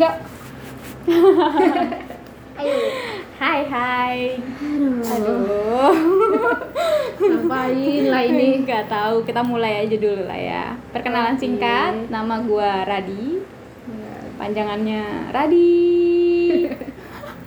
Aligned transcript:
Ya. 0.00 0.08
Ayo. 2.62 2.76
Hai 3.36 3.60
hai. 3.68 4.40
Aduh. 5.04 5.04
Aduh. 5.04 5.92
Ngapain 7.20 8.04
lah 8.08 8.22
ini? 8.24 8.64
Nggak 8.64 8.88
tahu, 8.88 9.20
kita 9.28 9.44
mulai 9.44 9.84
aja 9.84 9.96
dulu 9.96 10.24
lah 10.24 10.40
ya. 10.40 10.64
Perkenalan 10.96 11.36
Oke. 11.36 11.44
singkat, 11.44 12.08
nama 12.08 12.40
gua 12.40 12.88
Radi. 12.88 13.44
Panjangannya 14.40 15.28
Radi. 15.28 15.84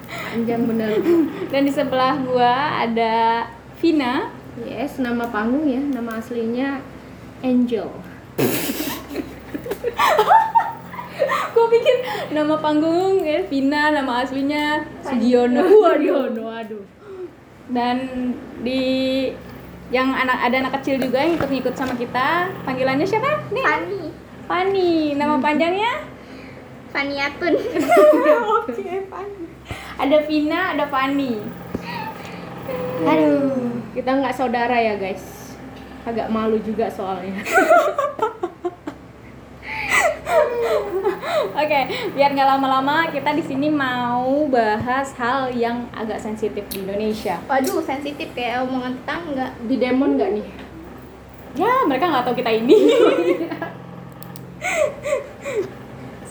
Panjang 0.06 0.62
bener. 0.70 1.02
Dan 1.50 1.66
di 1.66 1.74
sebelah 1.74 2.14
gua 2.22 2.86
ada 2.86 3.50
Vina. 3.82 4.30
Yes, 4.62 5.02
nama 5.02 5.26
panggung 5.34 5.66
ya, 5.66 5.82
nama 5.82 6.22
aslinya 6.22 6.78
Angel. 7.42 7.90
Gua 11.56 11.68
pikir 11.72 11.96
nama 12.36 12.56
panggung 12.60 13.24
ya 13.24 13.44
Vina, 13.48 13.92
nama 13.92 14.24
aslinya 14.24 14.84
Sugiono. 15.02 15.64
Waduh, 15.64 16.44
waduh. 16.44 16.84
Dan 17.72 17.98
di 18.62 18.82
yang 19.94 20.10
anak 20.14 20.50
ada 20.50 20.56
anak 20.66 20.74
kecil 20.82 20.98
juga 20.98 21.22
yang 21.22 21.38
ikut-ikut 21.38 21.74
sama 21.78 21.94
kita. 21.96 22.50
Panggilannya 22.66 23.06
siapa? 23.06 23.48
Nih. 23.54 23.64
Fani. 23.66 24.02
Fani. 24.50 24.94
Nama 25.18 25.36
panjangnya? 25.42 25.94
Faniatun. 26.90 27.54
Oke, 28.66 28.94
Fani. 29.10 29.44
Ada 30.00 30.18
Vina, 30.26 30.74
ada 30.74 30.86
Fani. 30.90 31.34
Aduh. 33.06 33.66
Kita 33.96 34.12
nggak 34.12 34.36
saudara 34.36 34.76
ya 34.76 35.00
guys. 35.00 35.56
Agak 36.04 36.28
malu 36.28 36.60
juga 36.62 36.92
soalnya. 36.92 37.40
Oke, 41.56 41.82
biar 42.16 42.32
nggak 42.32 42.48
lama-lama 42.48 43.12
kita 43.12 43.36
di 43.36 43.44
sini 43.44 43.68
mau 43.68 44.48
bahas 44.48 45.12
hal 45.20 45.52
yang 45.52 45.84
agak 45.92 46.24
sensitif 46.24 46.64
di 46.72 46.88
Indonesia. 46.88 47.36
Waduh, 47.44 47.84
sensitif 47.84 48.32
kayak 48.32 48.64
omongan 48.64 48.96
tetangga. 49.04 49.52
Di 49.68 49.76
demon 49.76 50.16
nggak 50.16 50.32
nih? 50.40 50.48
Ya, 51.60 51.84
mereka 51.84 52.08
nggak 52.08 52.24
tahu 52.24 52.40
kita 52.40 52.56
ini. 52.56 52.76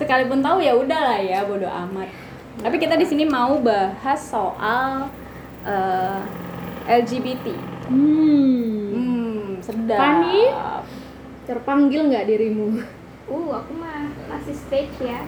Sekalipun 0.01 0.41
tahu 0.41 0.65
ya 0.65 0.73
udahlah 0.73 1.21
ya, 1.21 1.45
bodoh 1.45 1.69
amat. 1.69 2.09
Tapi 2.65 2.77
kita 2.81 2.97
di 2.97 3.05
sini 3.05 3.29
mau 3.29 3.61
bahas 3.61 4.25
soal 4.25 5.13
eh, 5.69 6.21
LGBT. 6.89 7.53
Hmm. 7.93 8.89
Hmm, 8.89 9.61
sedap. 9.61 10.01
Fani? 10.01 10.49
Terpanggil 11.45 12.09
nggak 12.09 12.25
dirimu? 12.25 12.81
Uh, 13.29 13.57
aku 13.57 13.73
mah 13.77 13.94
masih 14.35 14.55
stage 14.55 14.97
ya. 15.01 15.21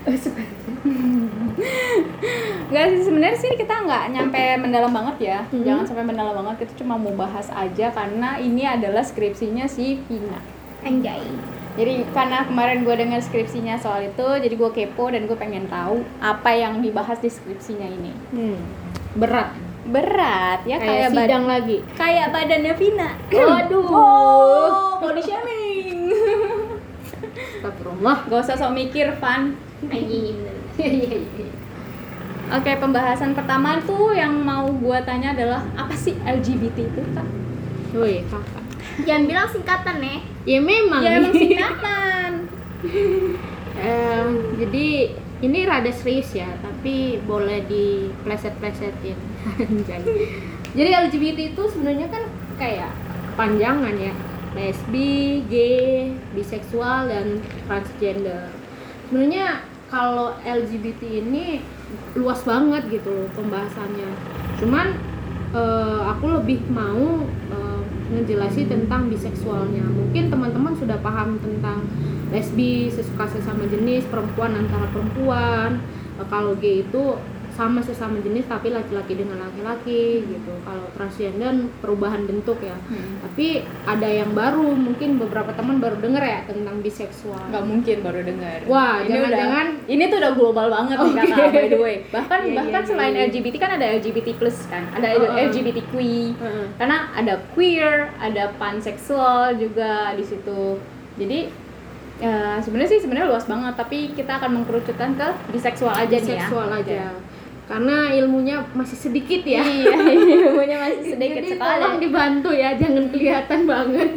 Enggak 2.67 2.85
sih 2.93 3.01
sebenarnya 3.03 3.39
sih 3.39 3.53
kita 3.55 3.75
nggak 3.87 4.05
nyampe 4.13 4.43
mendalam 4.59 4.93
banget 4.93 5.17
ya. 5.23 5.39
Hmm. 5.49 5.63
Jangan 5.63 5.85
sampai 5.87 6.05
mendalam 6.05 6.35
banget. 6.35 6.67
Kita 6.67 6.83
cuma 6.85 6.95
mau 6.97 7.15
bahas 7.15 7.47
aja 7.51 7.91
karena 7.91 8.37
ini 8.37 8.67
adalah 8.67 9.03
skripsinya 9.03 9.67
si 9.67 10.03
Vina. 10.07 10.39
Anjay. 10.83 11.23
Jadi 11.77 12.09
karena 12.11 12.41
kemarin 12.49 12.89
gue 12.89 12.95
dengar 12.97 13.21
skripsinya 13.21 13.77
soal 13.77 14.09
itu, 14.09 14.25
jadi 14.41 14.55
gue 14.57 14.71
kepo 14.73 15.13
dan 15.13 15.29
gue 15.29 15.37
pengen 15.37 15.69
tahu 15.69 16.01
apa 16.25 16.49
yang 16.51 16.81
dibahas 16.81 17.21
di 17.21 17.29
skripsinya 17.29 17.85
ini. 17.85 18.13
Hmm. 18.33 18.59
Berat. 19.13 19.53
Berat 19.87 20.67
ya 20.67 20.83
Kayak 20.83 21.15
kayak 21.15 21.15
sidang 21.15 21.45
lagi. 21.47 21.79
kayak 21.95 22.35
badannya 22.35 22.75
Vina. 22.75 23.11
Waduh. 23.31 23.87
Oh, 23.87 24.56
Astagfirullah. 27.67 28.17
Gak 28.31 28.41
usah 28.47 28.55
sok 28.55 28.73
mikir, 28.79 29.11
Van. 29.19 29.59
Oke, 32.47 32.73
pembahasan 32.79 33.35
pertama 33.35 33.83
tuh 33.83 34.15
yang 34.15 34.39
mau 34.39 34.71
gue 34.71 34.99
tanya 35.03 35.35
adalah 35.35 35.67
apa 35.75 35.99
sih 35.99 36.15
LGBT 36.23 36.79
itu, 36.87 37.03
Kak? 37.11 37.27
Woi, 37.99 38.23
kakak. 38.31 38.63
Jangan 39.03 39.25
bilang 39.27 39.49
singkatan 39.51 39.97
ya. 39.99 40.17
Ya 40.47 40.61
memang. 40.63 41.03
Ya 41.03 41.19
emang 41.19 41.35
nih. 41.35 41.43
singkatan. 41.43 42.31
Em, 43.77 44.57
jadi 44.57 45.13
ini 45.45 45.69
rada 45.69 45.93
serius 45.93 46.33
ya, 46.33 46.49
tapi 46.65 47.21
boleh 47.29 47.61
dipleset-plesetin. 47.69 49.19
Jadi 50.81 50.91
LGBT 50.97 51.53
itu 51.53 51.63
sebenarnya 51.69 52.09
kan 52.09 52.25
kayak 52.57 52.89
panjangan 53.37 53.93
ya, 54.01 54.17
lesbi, 54.57 55.45
gay, 55.47 56.17
biseksual 56.33 57.13
dan 57.13 57.45
transgender. 57.69 58.49
Sebenarnya 59.07 59.63
kalau 59.93 60.35
LGBT 60.43 61.23
ini 61.23 61.61
luas 62.17 62.43
banget 62.43 62.89
gitu 62.89 63.13
loh 63.13 63.29
pembahasannya. 63.37 64.11
Cuman 64.59 64.97
eh, 65.53 66.01
aku 66.11 66.27
lebih 66.41 66.65
mau 66.73 67.29
ngejelasin 68.13 68.71
tentang 68.71 69.11
biseksualnya. 69.11 69.83
Mungkin 69.83 70.31
teman-teman 70.31 70.75
sudah 70.79 70.99
paham 71.03 71.39
tentang 71.43 71.83
lesbi, 72.31 72.91
sesuka 72.91 73.27
sesama 73.31 73.67
jenis, 73.67 74.07
perempuan 74.07 74.55
antara 74.55 74.87
perempuan. 74.91 75.83
Eh, 76.17 76.27
kalau 76.31 76.55
gay 76.59 76.87
itu 76.87 77.19
sama 77.57 77.81
sesama 77.81 78.21
jenis 78.21 78.45
tapi 78.45 78.69
laki-laki 78.69 79.17
dengan 79.17 79.41
laki-laki 79.41 80.21
gitu. 80.23 80.53
Kalau 80.61 80.85
transgender 80.93 81.73
perubahan 81.81 82.29
bentuk 82.29 82.61
ya. 82.61 82.77
Hmm. 82.87 83.25
Tapi 83.25 83.65
ada 83.89 84.05
yang 84.05 84.37
baru, 84.37 84.77
mungkin 84.77 85.17
beberapa 85.17 85.57
teman 85.57 85.81
baru 85.81 85.97
dengar 85.97 86.21
ya 86.21 86.45
tentang 86.45 86.85
biseksual. 86.85 87.49
Nggak 87.49 87.65
mungkin 87.65 87.97
baru 88.05 88.21
dengar. 88.21 88.59
Wah, 88.69 89.01
Ini 89.01 89.09
jangan-jangan- 89.09 89.71
udah- 89.73 89.89
ini 89.89 90.03
tuh 90.07 90.19
udah 90.21 90.33
global 90.37 90.67
banget 90.69 90.97
nih 91.01 91.09
Oke. 91.09 91.21
kakak 91.25 91.49
by 91.49 91.67
the 91.67 91.81
way. 91.81 91.97
Bahkan 92.13 92.39
Iya, 92.45 92.55
bahkan 92.55 92.83
iya, 92.85 92.89
selain 92.93 93.15
iya. 93.17 93.25
LGBT 93.27 93.55
kan 93.57 93.71
ada 93.81 93.87
LGBT 93.97 94.29
plus 94.37 94.59
kan, 94.69 94.85
ada 94.93 95.09
oh. 95.17 95.33
LGBT 95.33 95.79
queer. 95.89 96.37
Heeh. 96.37 96.67
Karena 96.77 96.97
ada 97.17 97.35
queer, 97.57 98.13
ada 98.21 98.53
panseksual 98.61 99.57
juga 99.57 100.13
di 100.13 100.25
situ. 100.29 100.77
Jadi 101.17 101.49
ya, 102.17 102.61
sebenarnya 102.61 102.91
sih 102.93 103.01
sebenarnya 103.01 103.29
luas 103.33 103.49
banget, 103.49 103.73
tapi 103.77 104.13
kita 104.13 104.37
akan 104.37 104.61
mengkerucutkan 104.61 105.17
ke 105.17 105.29
biseksual 105.53 105.93
aja 105.93 106.13
nih 106.13 106.37
ya. 106.37 106.45
Biseksual 106.45 106.69
aja. 106.69 107.01
Karena 107.67 108.15
ilmunya 108.15 108.63
masih 108.79 108.95
sedikit 108.95 109.43
ya. 109.43 109.59
Iya, 109.59 109.99
ilmunya 110.55 110.79
masih 110.79 111.19
sedikit 111.19 111.43
Jadi 111.43 111.51
sekali. 111.59 111.67
tolong 111.67 111.97
dibantu 111.99 112.51
ya, 112.55 112.79
jangan 112.79 113.05
kelihatan 113.11 113.61
banget. 113.67 114.11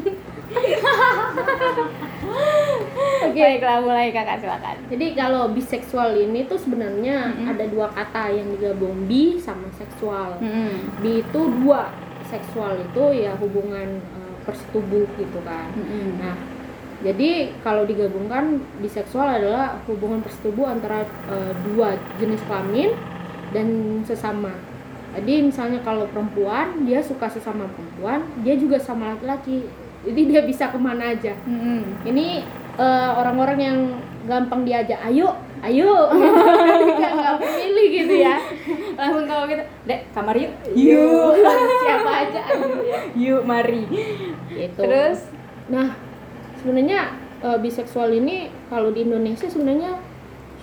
Oke, 3.20 3.42
baiklah 3.42 3.82
mulai 3.82 4.14
kakak 4.14 4.42
silakan. 4.42 4.78
Jadi 4.90 5.06
kalau 5.18 5.50
biseksual 5.50 6.14
ini 6.14 6.46
tuh 6.46 6.62
sebenarnya 6.62 7.34
Mm-mm. 7.34 7.50
ada 7.50 7.66
dua 7.70 7.90
kata 7.90 8.34
yang 8.34 8.54
digabung 8.54 9.10
bi 9.10 9.42
sama 9.42 9.66
seksual. 9.74 10.38
Hmm. 10.38 10.94
Bi 11.02 11.26
itu 11.26 11.42
dua, 11.62 11.90
seksual 12.30 12.78
itu 12.82 13.04
ya 13.26 13.34
hubungan 13.38 13.98
eh, 13.98 14.34
persetubuh 14.46 15.10
gitu 15.18 15.40
kan. 15.42 15.74
Hmm. 15.74 16.22
Nah, 16.22 16.36
jadi 17.02 17.56
kalau 17.66 17.88
digabungkan 17.88 18.62
biseksual 18.78 19.42
adalah 19.42 19.82
hubungan 19.90 20.22
persetubuh 20.22 20.70
antara 20.70 21.06
eh, 21.30 21.54
dua 21.66 21.98
jenis 22.22 22.42
kelamin 22.46 22.94
dan 23.56 24.02
sesama. 24.06 24.54
Jadi 25.18 25.50
misalnya 25.50 25.82
kalau 25.82 26.06
perempuan 26.08 26.86
dia 26.86 27.02
suka 27.02 27.26
sesama 27.26 27.66
perempuan, 27.74 28.24
dia 28.46 28.54
juga 28.56 28.78
sama 28.78 29.18
laki-laki. 29.18 29.66
Jadi 30.06 30.22
dia 30.32 30.42
bisa 30.46 30.70
ke 30.72 30.80
mana 30.80 31.12
aja. 31.12 31.34
Hmm. 31.44 31.84
Ini 32.06 32.46
eh, 32.78 33.10
orang-orang 33.18 33.60
yang 33.60 33.80
gampang 34.30 34.62
diajak, 34.64 35.02
ayo, 35.10 35.34
ayo, 35.66 36.08
nggak 36.96 37.12
nggak 37.18 37.36
memilih 37.42 37.88
gitu 38.06 38.16
ya. 38.22 38.38
Langsung 38.96 39.26
kalau 39.26 39.50
gitu, 39.50 39.64
dek 39.90 40.02
kamar 40.14 40.36
yuk. 40.38 40.54
Yuk, 40.78 41.34
siapa 41.84 42.12
aja. 42.30 42.42
Yuk, 43.26 43.42
mari. 43.44 43.84
Gitu. 44.54 44.78
Terus, 44.78 45.34
Nah, 45.70 45.94
sebenarnya 46.60 47.14
eh, 47.46 47.58
biseksual 47.62 48.10
ini 48.18 48.50
kalau 48.68 48.90
di 48.90 49.06
Indonesia 49.06 49.46
sebenarnya 49.46 50.02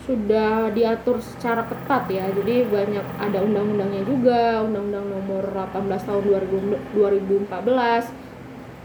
sudah 0.06 0.70
diatur 0.70 1.18
secara 1.18 1.66
ketat 1.66 2.06
ya. 2.08 2.30
Jadi 2.30 2.62
banyak 2.64 3.06
ada 3.18 3.38
undang-undangnya 3.42 4.06
juga, 4.06 4.62
Undang-Undang 4.62 5.06
Nomor 5.10 5.44
18 5.50 6.06
Tahun 6.06 6.22
2000 6.22 6.94
2014 6.94 8.14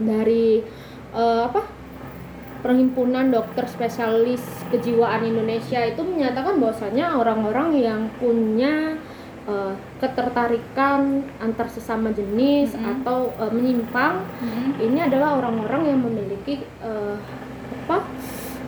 dari 0.02 0.60
eh, 1.14 1.42
apa? 1.46 1.62
Perhimpunan 2.62 3.26
Dokter 3.26 3.66
Spesialis 3.66 4.38
Kejiwaan 4.70 5.26
Indonesia 5.26 5.82
itu 5.82 5.98
menyatakan 5.98 6.62
bahwasanya 6.62 7.18
orang-orang 7.18 7.74
yang 7.74 8.06
punya 8.18 8.94
eh, 9.42 9.74
ketertarikan 9.98 11.26
antar 11.38 11.66
sesama 11.66 12.10
jenis 12.10 12.74
Mhm. 12.74 13.02
atau 13.02 13.30
eh, 13.36 13.50
menyimpang 13.50 14.22
ini 14.78 14.98
adalah 14.98 15.38
orang-orang 15.38 15.82
yang 15.86 15.98
memiliki 16.02 16.62
eh, 16.82 17.16
apa 17.82 18.06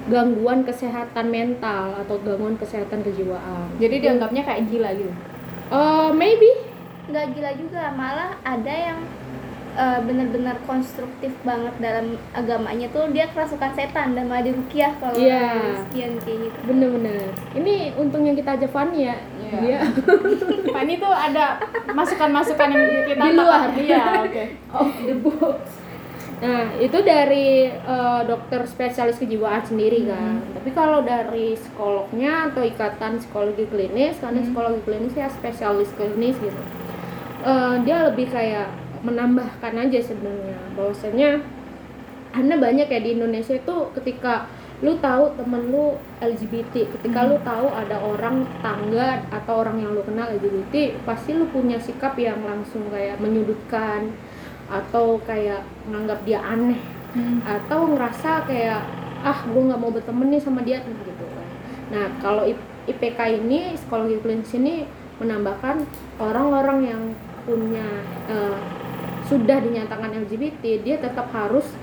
gangguan 0.07 0.63
kesehatan 0.63 1.27
mental 1.27 1.97
atau 1.97 2.17
gangguan 2.19 2.55
kesehatan 2.55 3.01
kejiwaan. 3.01 3.73
jadi 3.77 3.97
dianggapnya 4.01 4.43
kayak 4.43 4.69
gila 4.69 4.91
gitu. 4.93 5.13
Eh, 5.67 6.09
maybe 6.13 6.51
Nggak 7.05 7.27
gila 7.31 7.51
juga, 7.55 7.83
malah 7.91 8.33
ada 8.43 8.69
yang 8.71 8.99
eh, 9.75 10.01
benar-benar 10.01 10.57
konstruktif 10.63 11.35
banget 11.41 11.75
dalam 11.79 12.07
agamanya 12.31 12.87
tuh 12.89 13.11
dia 13.11 13.27
kerasukan 13.27 13.73
setan 13.73 14.13
dan 14.13 14.25
malah 14.25 14.41
dirukiah 14.43 14.95
kalau 14.95 15.13
Iya. 15.15 15.51
Christian 15.75 16.13
kayak 16.19 16.39
gitu. 16.45 16.59
bener-bener 16.65 17.27
ini 17.55 17.75
untungnya 17.95 18.33
kita 18.33 18.55
aja 18.55 18.69
Fanny 18.69 19.05
ya 19.05 19.17
Iya. 19.37 19.59
dia 19.61 19.79
Fanny 20.71 20.95
tuh 20.97 21.11
ada 21.11 21.59
masukan-masukan 21.91 22.69
yang 22.71 22.85
kita 23.05 23.19
Di 23.21 23.33
luar. 23.35 23.67
Iya, 23.75 24.03
oke. 24.23 24.45
off 24.71 24.95
the 25.01 25.15
box. 25.19 25.59
Nah, 26.45 26.77
itu 26.77 27.01
dari 27.01 27.73
eh, 27.73 28.23
dokter 28.29 28.69
spesialis 28.69 29.17
kejiwaan 29.17 29.65
sendiri 29.65 30.05
kan. 30.05 30.45
Tapi 30.53 30.71
kalau 30.77 31.01
dari 31.01 31.57
psikolognya 31.57 32.53
atau 32.53 32.61
ikatan 32.61 33.17
psikologi 33.17 33.65
klinis, 33.65 34.21
karena 34.21 34.45
psikologi 34.45 34.85
klinis 34.85 35.17
ya 35.17 35.33
spesialis 35.33 35.89
klinis 35.97 36.37
gitu. 36.37 36.63
Eh, 37.49 37.75
dia 37.89 38.13
lebih 38.13 38.29
kayak 38.29 38.69
menambahkan 39.01 39.73
aja 39.89 40.01
sebenarnya 40.01 40.57
bahwasanya 40.77 41.41
karena 42.33 42.55
banyak 42.57 42.89
ya 42.89 43.01
di 43.01 43.11
Indonesia 43.17 43.57
itu 43.57 43.77
ketika 43.97 44.49
lu 44.85 45.01
tahu 45.01 45.33
temen 45.39 45.73
lu 45.73 45.97
LGBT, 46.21 46.93
ketika 46.99 47.25
lu 47.25 47.41
tahu 47.41 47.73
ada 47.73 48.01
orang 48.05 48.45
tangga 48.61 49.23
atau 49.33 49.65
orang 49.65 49.81
yang 49.81 49.97
lu 49.97 50.05
kenal 50.05 50.29
LGBT, 50.29 50.99
pasti 51.09 51.33
lu 51.33 51.49
punya 51.49 51.81
sikap 51.81 52.19
yang 52.21 52.43
langsung 52.45 52.85
kayak 52.93 53.17
menyudutkan 53.17 54.13
atau 54.67 55.21
kayak 55.21 55.61
menganggap 55.85 56.21
dia 56.23 56.41
aneh 56.41 56.81
Hmm. 57.15 57.39
atau 57.47 57.95
ngerasa 57.95 58.43
kayak 58.43 58.83
ah 59.23 59.39
gue 59.47 59.63
nggak 59.63 59.79
mau 59.79 59.89
berteman 59.89 60.29
nih 60.29 60.43
sama 60.43 60.61
dia 60.61 60.83
gitu 60.83 60.99
kan. 61.23 61.49
Nah 61.89 62.07
kalau 62.19 62.43
IPK 62.85 63.19
ini 63.39 63.79
psikologi 63.79 64.19
klinis 64.19 64.51
ini 64.53 64.83
menambahkan 65.17 65.87
orang-orang 66.19 66.79
yang 66.83 67.03
punya 67.47 67.87
eh, 68.27 68.59
sudah 69.25 69.63
dinyatakan 69.63 70.11
LGBT 70.27 70.83
dia 70.83 70.99
tetap 70.99 71.31
harus 71.31 71.79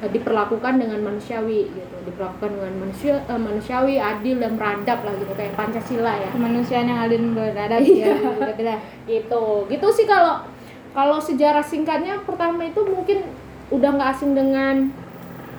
eh, 0.00 0.08
diperlakukan 0.08 0.80
dengan 0.80 1.04
manusiawi 1.04 1.68
gitu 1.68 1.96
diperlakukan 2.04 2.48
dengan 2.48 2.74
manusia 2.80 3.20
eh, 3.20 3.36
manusiawi 3.36 4.00
adil 4.00 4.40
dan 4.40 4.56
beradab 4.56 5.04
lah 5.04 5.14
gitu 5.14 5.36
kayak 5.36 5.52
pancasila 5.52 6.16
ya 6.16 6.32
Kemanusiaan 6.32 6.88
yang 6.88 7.00
adil 7.04 7.20
dan 7.20 7.32
beradab 7.52 7.80
Iya. 7.84 8.14
ya. 8.56 8.76
Gitu 9.04 9.44
gitu 9.68 9.86
sih 9.92 10.08
kalau 10.08 10.48
kalau 10.94 11.18
sejarah 11.18 11.66
singkatnya 11.66 12.22
pertama 12.22 12.64
itu 12.64 12.80
mungkin 12.86 13.26
udah 13.74 13.90
nggak 13.98 14.10
asing 14.14 14.32
dengan 14.32 14.94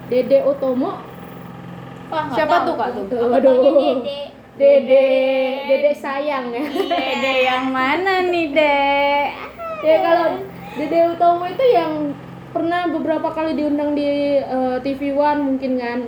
Dede 0.07 0.41
Otomo 0.47 0.95
Wah, 2.05 2.29
Siapa 2.29 2.69
tuh, 2.69 2.77
Kak, 2.77 3.09
tuh? 3.09 3.33
Aduh. 3.33 4.05
Dede. 4.55 4.87
Dede 4.87 5.05
Dede 5.67 5.91
sayang 5.91 6.53
ya 6.55 6.63
Dede 6.63 7.33
yang 7.43 7.67
mana 7.75 8.23
nih, 8.23 8.55
Dek? 8.55 9.27
ya 9.83 9.97
kalau 9.99 10.27
Dede 10.79 10.99
Utomo 11.11 11.45
itu 11.45 11.65
yang 11.75 12.15
pernah 12.55 12.87
beberapa 12.87 13.35
kali 13.35 13.51
diundang 13.59 13.99
di 13.99 14.39
eh, 14.39 14.77
TV 14.79 15.11
One 15.11 15.43
mungkin 15.43 15.75
kan 15.75 15.99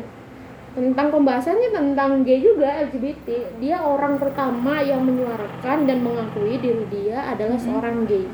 tentang 0.78 1.10
pembahasannya 1.10 1.74
tentang 1.74 2.22
gay 2.22 2.38
juga 2.40 2.70
LGBT 2.86 3.58
dia 3.58 3.82
orang 3.82 4.22
pertama 4.22 4.78
yang 4.80 5.02
menyuarakan 5.04 5.90
dan 5.90 6.06
mengakui 6.06 6.62
diri 6.62 6.86
dia 6.88 7.34
adalah 7.34 7.58
seorang 7.58 8.06
gay 8.06 8.30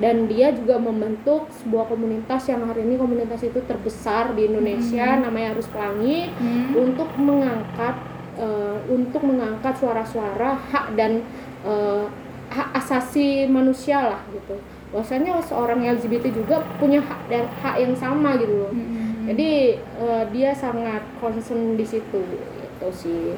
dan 0.00 0.24
dia 0.24 0.48
juga 0.50 0.80
membentuk 0.80 1.52
sebuah 1.52 1.92
komunitas 1.92 2.48
yang 2.48 2.64
hari 2.64 2.80
ini 2.82 2.96
komunitas 2.96 3.44
itu 3.44 3.60
terbesar 3.62 4.32
di 4.32 4.48
Indonesia 4.48 5.20
namanya 5.20 5.52
Arus 5.52 5.68
Pelangi 5.68 6.32
Hmm. 6.32 6.72
untuk 6.74 7.12
mengangkat 7.16 7.96
eh, 8.34 8.76
untuk 8.88 9.20
mengangkat 9.20 9.76
suara-suara 9.76 10.56
hak 10.56 10.96
dan 10.96 11.20
eh, 11.60 12.04
hak 12.48 12.68
asasi 12.74 13.44
manusia 13.46 14.00
lah 14.00 14.20
gitu. 14.32 14.56
Bahwasanya 14.90 15.38
seorang 15.44 15.84
LGBT 15.84 16.32
juga 16.32 16.64
punya 16.80 16.98
hak 16.98 17.20
dan 17.28 17.44
hak 17.60 17.76
yang 17.78 17.94
sama 17.94 18.40
gitu 18.40 18.64
loh. 18.64 18.72
Hmm. 18.72 19.28
jadi 19.28 19.76
eh, 19.76 20.24
dia 20.32 20.50
sangat 20.50 21.04
concern 21.20 21.76
di 21.76 21.84
situ 21.84 22.18
gitu 22.24 22.88
sih. 22.90 23.36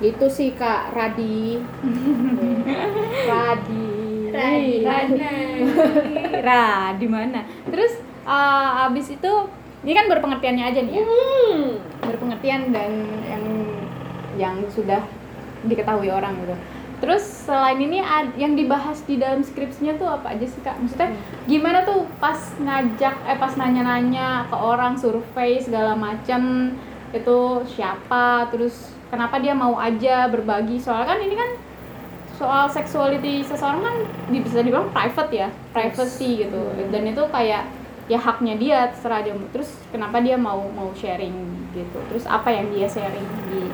Gitu 0.00 0.26
sih 0.30 0.56
kak. 0.56 0.96
Radi. 0.96 1.60
Radi 3.28 3.99
Radi. 4.30 5.26
Ra, 6.40 6.94
di 6.96 7.06
mana? 7.10 7.44
Terus 7.68 7.98
uh, 8.24 8.86
abis 8.88 9.14
itu 9.14 9.32
ini 9.80 9.92
kan 9.96 10.06
berpengertiannya 10.08 10.64
aja 10.64 10.80
nih 10.84 10.94
ya. 10.98 11.04
Hmm. 11.04 11.66
Berpengertian 12.04 12.70
dan 12.70 12.92
yang 13.26 13.44
yang 14.36 14.56
sudah 14.70 15.02
diketahui 15.66 16.08
orang 16.08 16.36
gitu. 16.40 16.54
Terus 17.00 17.24
selain 17.48 17.80
ini 17.80 18.04
yang 18.36 18.52
dibahas 18.52 19.00
di 19.08 19.16
dalam 19.16 19.40
skripsinya 19.40 19.96
tuh 19.96 20.08
apa 20.20 20.36
aja 20.36 20.44
sih 20.44 20.60
kak? 20.60 20.76
Maksudnya 20.76 21.16
gimana 21.48 21.80
tuh 21.88 22.04
pas 22.20 22.36
ngajak 22.60 23.16
eh 23.24 23.38
pas 23.40 23.56
nanya-nanya 23.56 24.52
ke 24.52 24.56
orang 24.56 25.00
survei 25.00 25.56
segala 25.64 25.96
macam 25.96 26.72
itu 27.10 27.38
siapa 27.72 28.46
terus 28.52 28.94
kenapa 29.10 29.42
dia 29.42 29.56
mau 29.56 29.74
aja 29.80 30.30
berbagi 30.30 30.78
soalnya 30.78 31.10
kan 31.10 31.18
ini 31.18 31.34
kan 31.34 31.50
soal 32.40 32.64
sexuality 32.72 33.44
seseorang 33.44 33.84
kan 33.84 33.96
bisa 34.32 34.64
dibilang 34.64 34.88
private 34.88 35.28
ya 35.28 35.48
privacy 35.76 36.48
gitu. 36.48 36.72
Dan 36.88 37.12
itu 37.12 37.20
kayak 37.28 37.68
ya 38.08 38.16
haknya 38.16 38.54
dia 38.56 38.78
terserah 38.90 39.20
dia 39.20 39.36
terus 39.52 39.68
kenapa 39.92 40.24
dia 40.24 40.40
mau 40.40 40.64
mau 40.72 40.88
sharing 40.96 41.36
gitu. 41.76 41.98
Terus 42.08 42.24
apa 42.24 42.48
yang 42.48 42.72
dia 42.72 42.88
sharing 42.88 43.28
di 43.52 43.68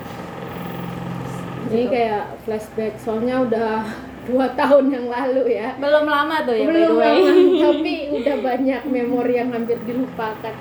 ini 1.66 1.82
gitu. 1.86 1.94
kayak 1.94 2.22
flashback 2.42 2.94
soalnya 2.98 3.46
udah 3.46 3.86
dua 4.28 4.50
tahun 4.58 4.90
yang 4.90 5.06
lalu 5.06 5.54
ya. 5.54 5.78
Belum 5.78 6.10
lama 6.10 6.42
tuh 6.42 6.58
ya 6.58 6.66
by 6.66 6.74
the 6.74 6.74
belum 6.74 6.94
way. 6.98 7.06
lama, 7.06 7.32
tapi 7.70 7.94
udah 8.10 8.36
banyak 8.42 8.82
memori 8.90 9.34
yang 9.38 9.54
hampir 9.54 9.78
dilupakan. 9.86 10.54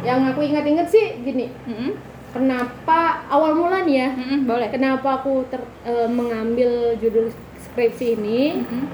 Yang 0.00 0.20
aku 0.32 0.40
ingat-ingat 0.40 0.88
sih 0.88 1.20
gini 1.20 1.52
Mm-mm. 1.68 1.92
Kenapa 2.30 2.98
awal 3.26 3.52
mula 3.54 3.82
nih 3.82 3.96
ya 3.96 4.08
Mm-mm, 4.12 4.38
boleh. 4.44 4.68
Kenapa 4.68 5.18
aku 5.18 5.44
ter- 5.46 5.66
eh, 5.82 6.06
mengambil 6.06 6.70
judul 6.96 7.28
skripsi 7.60 8.14
ini? 8.14 8.40
Mm-mm. 8.56 8.84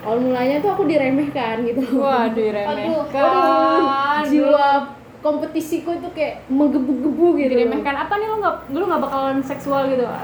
awal 0.00 0.18
mulanya 0.20 0.58
tuh 0.58 0.70
aku 0.70 0.84
diremehkan 0.84 1.64
gitu. 1.64 1.82
Wah 1.98 2.24
Aduh, 2.24 2.32
diremehkan. 2.32 4.22
jiwa 4.24 4.68
kompetisiku 5.18 5.90
itu 5.92 6.08
kayak 6.12 6.46
menggebu-gebu 6.46 7.26
gitu. 7.36 7.50
Diremehkan. 7.52 7.94
Apa 7.98 8.14
nih 8.14 8.26
lu 8.26 8.38
nggak 8.38 8.54
lu 8.70 8.84
nggak 8.84 9.02
bakalan 9.02 9.38
seksual 9.40 9.86
gitu? 9.86 10.06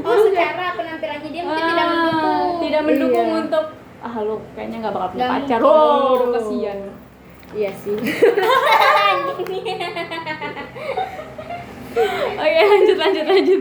Oh, 0.00 0.16
secara 0.22 0.72
penampilannya 0.74 1.28
dia 1.28 1.42
mungkin 1.42 1.64
tidak 1.66 1.84
Ah, 1.84 1.92
mendukung. 1.94 2.48
tidak 2.60 2.82
mendukung 2.82 3.26
Iya. 3.26 3.38
untuk 3.38 3.64
ah 4.00 4.14
lu 4.18 4.36
kayaknya 4.50 4.76
nggak 4.80 4.94
bakal 4.94 5.08
punya 5.10 5.28
pacar. 5.28 5.58
oh 5.60 6.04
udah 6.16 6.28
kasihan 6.34 6.78
iya 7.56 7.70
sih. 7.74 7.96
Oke 12.40 12.60
lanjut 12.70 12.96
lanjut 12.96 13.24
lanjut. 13.26 13.60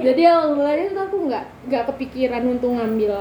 Jadi 0.00 0.22
awal 0.24 0.56
mulanya 0.56 0.86
tuh 0.96 1.02
aku 1.04 1.16
nggak 1.28 1.44
nggak 1.68 1.84
kepikiran 1.92 2.42
untuk 2.48 2.72
ngambil 2.72 3.14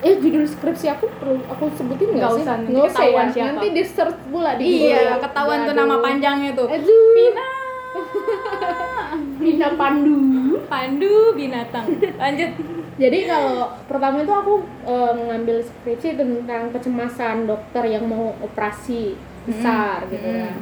eh 0.00 0.16
judul 0.16 0.48
skripsi 0.48 0.86
aku 0.96 1.12
perlu 1.20 1.44
aku 1.44 1.68
sebutin 1.76 2.16
nggak 2.16 2.40
sih? 2.40 2.44
usah, 2.44 2.56
nanti 2.56 2.72
nggak 2.72 2.88
usah 2.88 3.04
ya 3.04 3.24
siapa. 3.28 3.48
nanti 3.52 3.66
di 3.68 3.82
search 3.84 4.16
pula 4.32 4.56
di 4.56 4.64
iya 4.64 4.96
Google. 4.96 5.20
ketahuan 5.28 5.58
tuh 5.68 5.74
nama 5.76 5.96
panjangnya 6.00 6.50
tuh. 6.56 6.68
Aduh. 6.72 7.08
Pina 7.16 7.48
Pina 9.40 9.68
Pandu. 9.76 10.20
Pandu 10.70 11.34
binatang. 11.34 11.84
Lanjut. 12.16 12.50
Jadi 13.00 13.18
kalau 13.24 13.72
pertama 13.88 14.20
itu 14.20 14.32
aku 14.32 14.54
eh, 14.84 15.12
mengambil 15.16 15.56
skripsi 15.64 16.20
tentang 16.20 16.68
kecemasan 16.72 17.48
dokter 17.48 17.84
yang 17.88 18.04
mau 18.04 18.36
operasi 18.44 19.16
besar 19.42 20.04
gitu 20.06 20.24
Hmm. 20.24 20.40
kan 20.42 20.54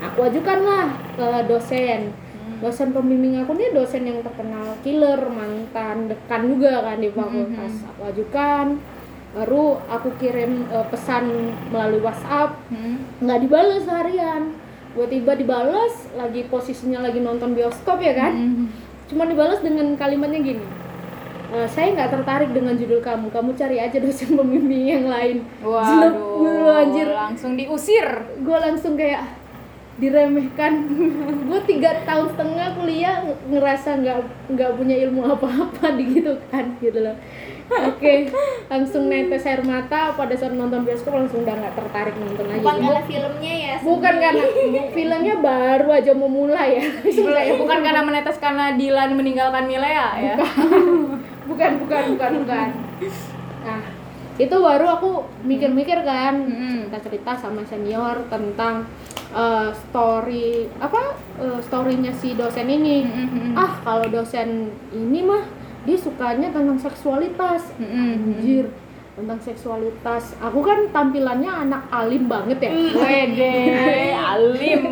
aku 0.00 0.18
ajukanlah 0.24 0.86
ke 1.12 1.28
dosen 1.46 2.00
dosen 2.58 2.88
pembimbing 2.90 3.38
aku 3.38 3.54
nih 3.54 3.70
dosen 3.70 4.02
yang 4.02 4.18
terkenal 4.20 4.74
killer 4.80 5.20
mantan 5.28 6.06
dekan 6.06 6.42
juga 6.48 6.82
kan 6.82 6.98
di 6.98 7.08
fakultas 7.08 7.72
Hmm. 7.74 7.88
aku 7.88 8.02
ajukan 8.08 8.66
baru 9.28 9.64
aku 9.86 10.08
kirim 10.16 10.66
eh, 10.66 10.86
pesan 10.88 11.24
melalui 11.68 12.00
WhatsApp 12.00 12.58
Hmm. 12.68 13.04
nggak 13.20 13.38
dibalas 13.40 13.82
seharian 13.82 14.42
gue 14.88 15.06
tiba 15.06 15.32
dibalas 15.32 15.94
lagi 16.12 16.42
posisinya 16.44 16.98
lagi 17.00 17.20
nonton 17.20 17.52
bioskop 17.52 17.98
ya 17.98 18.12
kan 18.12 18.32
Hmm. 18.32 18.66
cuma 19.06 19.24
dibalas 19.24 19.60
dengan 19.60 19.94
kalimatnya 19.94 20.40
gini 20.42 20.66
"Eh, 21.48 21.64
saya 21.66 21.90
nggak 21.90 22.12
tertarik 22.12 22.50
dengan 22.52 22.74
judul 22.74 23.00
kamu. 23.00 23.28
Kamu 23.28 23.50
cari 23.52 23.76
aja 23.78 23.96
dosen 23.96 24.36
pembimbing 24.36 24.84
yang 24.86 25.06
lain. 25.06 25.42
Waduh, 25.60 26.76
anjir. 26.76 27.08
langsung 27.08 27.56
diusir. 27.56 28.04
gue 28.38 28.58
langsung 28.58 28.94
kayak 28.94 29.24
diremehkan. 29.98 30.86
Gue 31.50 31.58
tiga 31.64 31.90
tahun 32.06 32.30
setengah 32.30 32.70
kuliah 32.72 33.18
ng- 33.18 33.50
ngerasa 33.50 33.98
nggak 33.98 34.18
nggak 34.48 34.70
punya 34.78 34.94
ilmu 35.02 35.26
apa-apa 35.26 35.98
di 35.98 36.04
gitu 36.14 36.38
kan 36.48 36.70
gitu 36.78 37.02
loh. 37.02 37.18
Oke 37.68 38.30
langsung 38.66 39.10
netes 39.10 39.42
air 39.42 39.58
mata. 39.60 40.14
Pada 40.14 40.38
saat 40.38 40.54
nonton 40.54 40.86
bioskop 40.86 41.18
langsung 41.18 41.42
udah 41.42 41.50
nggak 41.50 41.74
tertarik 41.74 42.14
nonton 42.14 42.46
lagi. 42.46 42.62
Bukan 42.62 42.78
karena 42.78 43.02
filmnya 43.02 43.54
ya. 43.58 43.74
bukan 43.82 44.14
karena 44.16 44.44
filmnya 44.94 45.34
baru 45.36 45.88
aja 45.90 46.12
mau 46.14 46.30
mulai 46.30 46.78
ya. 46.78 46.84
Sebelah- 47.10 47.58
bukan 47.58 47.78
karena 47.82 48.00
menetes 48.00 48.38
karena 48.38 48.78
Dilan 48.78 49.18
meninggalkan 49.18 49.66
Milea 49.66 50.08
ya. 50.14 50.34
bukan 50.38 51.26
bukan 51.48 51.70
bukan 51.80 52.04
bukan 52.44 52.68
nah 53.64 53.82
itu 54.38 54.54
baru 54.54 54.86
aku 54.94 55.10
mikir-mikir 55.42 55.98
kan 56.06 56.46
Mm-mm. 56.46 56.86
cerita-cerita 56.86 57.34
sama 57.34 57.66
senior 57.66 58.22
tentang 58.30 58.86
eh, 59.34 59.70
story 59.74 60.70
apa 60.78 61.18
eh, 61.42 61.58
storynya 61.58 62.14
si 62.14 62.38
dosen 62.38 62.70
ini 62.70 63.02
ah 63.58 63.82
kalau 63.82 64.06
dosen 64.06 64.70
ini 64.94 65.26
mah 65.26 65.42
dia 65.82 65.98
sukanya 65.98 66.54
tentang 66.54 66.78
seksualitas 66.78 67.74
anjir 67.82 68.70
tentang 69.18 69.42
seksualitas 69.42 70.38
aku 70.38 70.62
kan 70.62 70.86
tampilannya 70.94 71.50
anak 71.50 71.90
alim 71.90 72.30
banget 72.30 72.62
ya 72.62 72.70
Wede, 72.94 73.58
alim. 74.38 74.82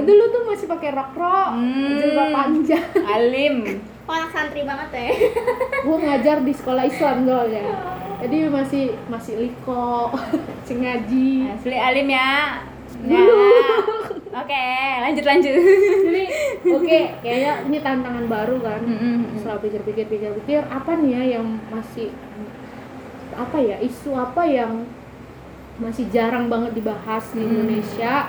Dulu 0.00 0.24
tuh 0.28 0.42
masih 0.44 0.68
pakai 0.68 0.92
rok 0.92 1.16
rok 1.16 1.48
Hmm. 1.56 1.96
jilbab 1.96 2.28
panjang 2.28 2.84
Alim. 3.00 3.56
Oh, 4.04 4.12
anak 4.12 4.30
santri 4.30 4.62
banget 4.62 4.88
ya. 4.90 5.08
gue 5.86 5.96
ngajar 5.98 6.36
di 6.40 6.52
sekolah 6.52 6.84
Islam 6.84 7.16
soalnya 7.22 7.64
jadi 8.20 8.36
masih 8.46 8.84
masih 9.06 9.34
liko 9.38 10.12
masih 10.60 10.76
ngaji 10.76 11.30
Asli 11.50 11.72
alim 11.74 12.08
ya. 12.08 12.60
Ya. 13.00 13.16
Oke, 14.30 14.66
lanjut 15.00 15.24
lanjut. 15.24 15.56
jadi 15.56 16.24
oke 16.68 16.98
kayaknya 17.18 17.52
ini 17.64 17.78
tantangan 17.78 18.26
baru 18.26 18.60
kan 18.60 18.82
Mm-mm. 18.82 19.34
setelah 19.34 19.56
pikir-pikir 19.58 20.04
pikir-pikir 20.04 20.60
apa 20.62 21.00
nih 21.00 21.10
ya 21.10 21.22
yang 21.34 21.58
masih 21.66 22.12
apa 23.32 23.56
ya 23.56 23.80
isu 23.80 24.12
apa 24.12 24.44
yang 24.44 24.84
masih 25.78 26.04
jarang 26.10 26.46
banget 26.46 26.76
dibahas 26.76 27.24
di 27.30 27.40
Hmm. 27.40 27.48
Indonesia 27.48 28.28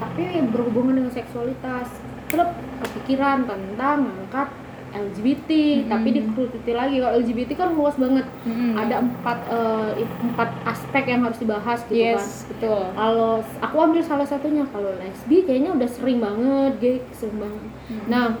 tapi 0.00 0.22
berhubungan 0.48 0.96
dengan 0.96 1.12
seksualitas 1.12 1.92
terus 2.26 2.48
kepikiran 2.80 3.44
tentang 3.44 4.08
angkat 4.08 4.48
LGBT 4.92 5.50
Hmm. 5.50 5.88
tapi 5.88 6.08
dikerucuti 6.12 6.70
lagi 6.70 6.96
kalau 6.96 7.14
LGBT 7.16 7.50
kan 7.54 7.68
luas 7.70 7.94
banget 7.94 8.26
Mm-mm. 8.42 8.74
ada 8.74 9.00
empat 9.00 9.38
eh, 9.48 9.90
empat 10.24 10.48
aspek 10.64 11.04
yang 11.06 11.22
harus 11.22 11.36
dibahas 11.36 11.80
gitu 11.84 11.98
kan 12.08 12.18
Yes, 12.18 12.44
betul. 12.46 12.82
kalau 12.90 13.32
aku 13.58 13.76
ambil 13.76 14.00
salah 14.00 14.24
satunya 14.24 14.62
kalau 14.66 14.90
lesbi 14.94 15.42
kayaknya 15.42 15.70
udah 15.72 15.88
sering 15.88 16.18
banget 16.18 16.72
gay 16.76 16.96
sering 17.10 17.36
banget 17.36 17.62
nah 18.06 18.34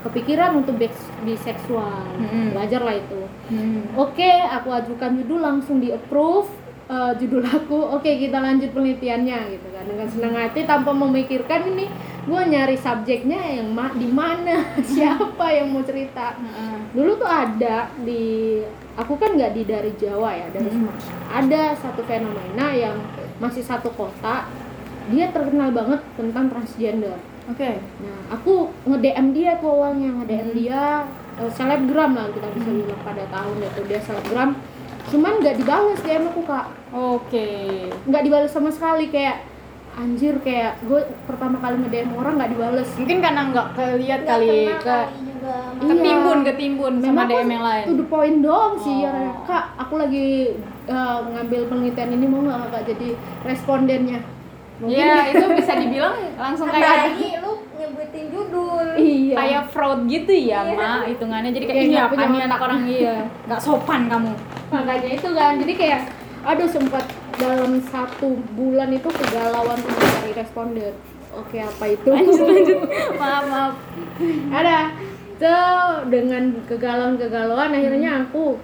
kepikiran 0.00 0.54
untuk 0.56 0.76
bis- 0.76 1.10
biseksual 1.22 2.06
Mm-mm. 2.16 2.52
belajar 2.52 2.80
lah 2.80 2.94
itu 2.94 3.20
Mm. 3.48 3.96
oke 3.96 4.30
aku 4.46 4.68
ajukan 4.70 5.10
judul 5.16 5.40
langsung 5.40 5.78
di 5.78 5.88
approve 5.88 6.52
eh, 6.88 7.12
judul 7.14 7.42
aku 7.42 7.76
oke 7.92 8.08
kita 8.08 8.36
lanjut 8.36 8.70
penelitiannya 8.70 9.38
gitu 9.50 9.68
kan 9.68 9.84
dengan 9.84 10.06
senang 10.06 10.34
hati 10.34 10.64
tanpa 10.64 10.90
memikirkan 10.90 11.68
ini 11.68 11.86
gue 12.24 12.42
nyari 12.46 12.76
subjeknya 12.76 13.40
yang 13.54 13.68
ma- 13.70 13.94
di 13.94 14.04
mana 14.06 14.60
siapa 14.86 15.48
yang 15.48 15.68
mau 15.68 15.80
cerita 15.80 16.36
dulu 16.90 17.16
tuh 17.16 17.26
ada 17.26 17.76
di 17.98 18.60
aku 18.94 19.14
kan 19.14 19.32
nggak 19.32 19.52
di 19.52 19.62
dari 19.62 19.92
Jawa 19.94 20.32
ya 20.34 20.46
dari 20.48 20.66
Hmm. 20.66 20.84
Sumatera 20.84 21.16
ada 21.34 21.62
satu 21.74 22.00
fenomena 22.02 22.66
yang 22.70 22.96
masih 23.38 23.60
satu 23.60 23.88
kota 23.90 24.44
dia 25.06 25.28
terkenal 25.28 25.70
banget 25.70 26.00
tentang 26.14 26.48
transgender 26.48 27.16
Oke. 27.46 27.80
nah 27.98 28.18
aku 28.30 28.68
nge 28.84 28.98
DM 28.98 29.26
dia 29.30 29.56
tuh 29.56 29.72
awalnya 29.72 30.08
nge 30.14 30.26
DM 30.26 30.40
Hmm. 30.42 30.52
dia 30.54 30.82
eh, 31.38 31.50
selebgram 31.50 32.12
lah 32.12 32.28
kita 32.28 32.48
bisa 32.50 32.68
bilang 32.68 33.00
pada 33.02 33.24
tahun 33.26 33.56
itu 33.62 33.80
dia 33.84 34.00
selebgram 34.02 34.50
cuman 35.08 35.32
nggak 35.36 35.56
dibalas 35.56 35.98
DM 36.00 36.24
aku 36.26 36.40
kak 36.42 36.66
Oke. 36.90 37.48
nggak 38.02 38.22
dibalas 38.22 38.50
sama 38.50 38.68
sekali 38.68 39.08
kayak 39.08 39.44
anjir 39.94 40.38
kayak 40.38 40.78
gue 40.80 41.00
pertama 41.24 41.58
kali 41.58 41.74
nge 41.76 41.90
DM 41.90 42.10
orang 42.12 42.34
nggak 42.36 42.50
dibales 42.50 42.88
Mungkin 42.94 43.18
karena 43.18 43.40
nggak 43.46 43.66
kelihat 43.72 44.20
Nggak 44.20 44.30
kali 44.30 44.46
ke 44.46 44.54
kali 44.78 45.18
juga. 45.26 45.56
Iya. 45.74 45.88
ketimbun 45.88 46.38
ketimbun 46.44 46.94
sama 46.98 47.12
Memang 47.16 47.28
DM 47.28 47.48
yang 47.50 47.64
lain. 47.64 47.84
to 47.84 47.94
the 47.94 48.06
point 48.06 48.36
doang 48.38 48.74
sih 48.76 48.96
ya 48.98 49.10
Oh. 49.10 49.42
kak 49.44 49.64
aku 49.76 49.94
lagi 49.96 50.26
uh, 50.86 51.18
ngambil 51.26 51.60
penelitian 51.66 52.10
ini 52.12 52.26
mau 52.26 52.40
nggak 52.40 52.58
kakak 52.64 52.82
jadi 52.88 53.08
respondennya 53.42 54.20
Mungkin- 54.78 54.94
Ya, 54.94 55.26
itu 55.28 55.46
bisa 55.52 55.74
dibilang 55.74 56.14
langsung 56.36 56.70
kayak 56.70 57.10
lu 57.40 57.47
nyebutin 57.78 58.26
judul. 58.28 58.86
iya 58.98 59.34
kayak 59.38 59.62
fraud 59.70 60.00
gitu 60.06 60.32
ya, 60.34 60.66
Iya. 60.66 60.74
Ma, 60.74 61.06
hitungannya. 61.06 61.50
Jadi 61.54 61.64
kayak 61.64 61.82
ini 61.86 61.96
apa 61.96 62.14
otak." 62.14 62.42
anak 62.42 62.60
orang 62.60 62.80
iya, 62.84 63.14
nggak 63.46 63.60
sopan 63.62 64.10
kamu. 64.10 64.32
makanya 64.68 65.10
itu 65.14 65.28
kan 65.32 65.52
jadi 65.56 65.74
kayak 65.78 66.00
aduh 66.44 66.68
sempat 66.68 67.04
dalam 67.38 67.78
satu 67.86 68.28
bulan 68.52 68.90
itu 68.90 69.08
kegalauan 69.08 69.78
untuk 69.78 69.94
mencari 69.96 70.32
responden 70.34 70.94
oke 71.30 71.56
apa 71.56 71.84
itu 71.88 72.08
Lanjut 72.10 72.42
lanjut. 72.42 72.78
Maaf 73.16 73.44
maaf. 73.46 73.72
ada 74.50 74.76
so 75.38 75.54
dengan 76.10 76.50
kegalauan-kegalauan 76.66 77.70
akhirnya 77.70 78.26
aku 78.26 78.58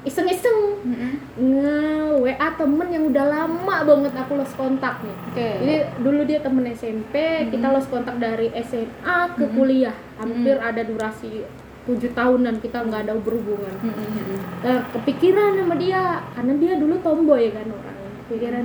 iseng-iseng 0.00 0.80
Mm-mm. 0.80 1.12
nge 1.36 1.80
WA 2.24 2.48
temen 2.56 2.88
yang 2.88 3.04
udah 3.04 3.24
lama 3.26 3.76
banget 3.84 4.12
aku 4.16 4.32
lost 4.34 4.56
kontak 4.56 5.04
nih 5.04 5.16
Oke. 5.28 5.48
Jadi 5.60 5.74
dulu 6.00 6.20
dia 6.24 6.40
temen 6.40 6.64
SMP, 6.66 7.14
kita 7.48 7.66
Mhm. 7.68 7.74
lost 7.76 7.88
kontak 7.88 8.16
dari 8.16 8.48
SMA 8.56 9.18
ke 9.36 9.44
Mhm. 9.44 9.52
kuliah. 9.52 9.96
Hampir 10.16 10.56
Mhm. 10.56 10.66
ada 10.66 10.82
durasi 10.82 11.44
tujuh 11.84 12.12
tahunan 12.12 12.60
kita 12.60 12.80
nggak 12.80 13.08
ada 13.08 13.14
berhubungan. 13.16 13.72
Mm-mm. 13.80 14.40
Nah, 14.60 14.84
kepikiran 14.90 15.56
sama 15.56 15.74
dia, 15.74 16.20
karena 16.32 16.52
dia 16.56 16.72
dulu 16.76 16.94
tomboy 17.00 17.48
kan 17.50 17.66
orangnya. 17.66 18.10
Kepikiran, 18.24 18.64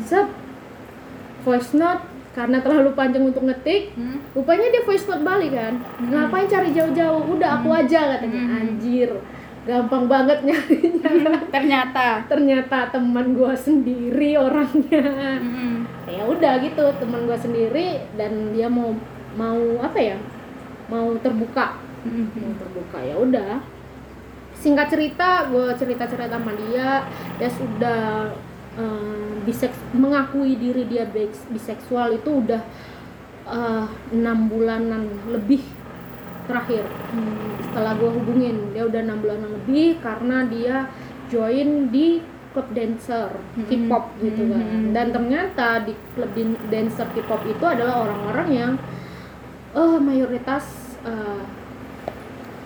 sep, 0.00 0.26
voice 1.42 1.74
note 1.74 2.02
karena 2.32 2.58
terlalu 2.58 2.90
panjang 2.92 3.24
untuk 3.24 3.44
ngetik. 3.44 3.92
Hmm? 3.92 4.18
Rupanya 4.32 4.70
dia 4.70 4.82
voice 4.82 5.04
note 5.04 5.20
balik 5.20 5.52
kan. 5.52 5.74
Ngapain 6.00 6.46
cari 6.46 6.70
jauh-jauh? 6.70 7.22
Udah 7.28 7.60
aku 7.60 7.68
aja 7.70 8.16
katanya. 8.16 8.40
Mhm. 8.40 8.56
Anjir, 8.56 9.10
gampang 9.62 10.10
banget 10.10 10.42
nyarinya. 10.42 11.10
Ternyata. 11.54 12.26
Ternyata 12.26 12.90
teman 12.90 13.36
gua 13.36 13.54
sendiri 13.54 14.34
orangnya 14.34 15.38
Mm-mm. 15.38 15.86
ya 16.10 16.22
udah 16.26 16.58
gitu 16.60 16.84
teman 16.98 17.24
gue 17.24 17.38
sendiri 17.38 18.02
dan 18.18 18.52
dia 18.52 18.66
mau 18.66 18.92
mau 19.32 19.58
apa 19.80 19.96
ya 19.96 20.18
mau 20.90 21.14
terbuka 21.22 21.78
mau 22.04 22.10
Mm-mm. 22.26 22.58
terbuka 22.58 22.98
ya 23.00 23.14
udah 23.16 23.62
singkat 24.52 24.90
cerita 24.90 25.46
gue 25.48 25.72
cerita 25.74 26.04
cerita 26.06 26.36
sama 26.38 26.52
dia 26.54 27.06
dia 27.38 27.50
sudah 27.50 28.30
eh, 28.76 29.32
biseks 29.42 29.78
mengakui 29.94 30.54
diri 30.54 30.84
dia 30.86 31.06
bis- 31.08 31.48
biseksual 31.48 32.12
itu 32.14 32.44
udah 32.44 32.62
eh, 33.48 33.86
enam 34.12 34.50
bulanan 34.50 35.06
lebih 35.30 35.62
terakhir 36.44 36.84
Hmm, 37.10 37.58
setelah 37.62 37.92
gue 37.94 38.10
hubungin 38.10 38.56
dia 38.70 38.84
udah 38.84 39.00
enam 39.00 39.18
bulanan 39.18 39.50
lebih 39.54 39.98
karena 39.98 40.44
dia 40.44 40.76
join 41.26 41.88
di 41.88 42.20
klub 42.52 42.68
dancer 42.70 43.32
Mhm. 43.54 43.64
K-pop 43.64 44.04
gitu 44.18 44.42
kan 44.46 44.60
Mhm. 44.60 44.92
dan 44.92 45.06
ternyata 45.08 45.68
di 45.82 45.94
klub 46.12 46.30
dancer 46.68 47.06
K-pop 47.10 47.42
itu 47.44 47.64
adalah 47.64 48.02
orang-orang 48.02 48.48
yang 48.50 48.72
eh 49.72 49.98
mayoritas 49.98 50.64
eh, 51.02 51.42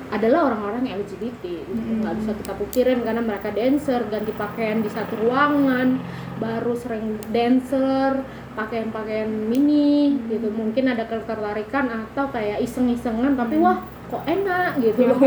adalah 0.06 0.46
orang-orang 0.46 0.86
LGBT 0.86 1.44
gitu. 1.64 1.72
Mhm. 1.74 1.98
nggak 2.00 2.14
bisa 2.16 2.32
kita 2.36 2.52
pukirin 2.54 2.98
karena 3.00 3.18
mereka 3.20 3.48
dancer 3.50 4.06
ganti 4.06 4.30
pakaian 4.32 4.78
di 4.78 4.86
satu 4.86 5.18
ruangan 5.18 5.98
baru 6.36 6.74
sering 6.74 7.18
dancer 7.28 8.22
pakaian-pakaian 8.56 9.28
mini 9.28 10.16
gitu. 10.32 10.48
Mungkin 10.48 10.88
ada 10.88 11.04
ketertarikan 11.04 11.86
atau 11.92 12.26
kayak 12.32 12.64
iseng-isengan 12.64 13.36
tapi 13.36 13.60
wah 13.60 13.84
kok 14.08 14.24
enak 14.24 14.80
gitu 14.80 15.12
loh. 15.12 15.20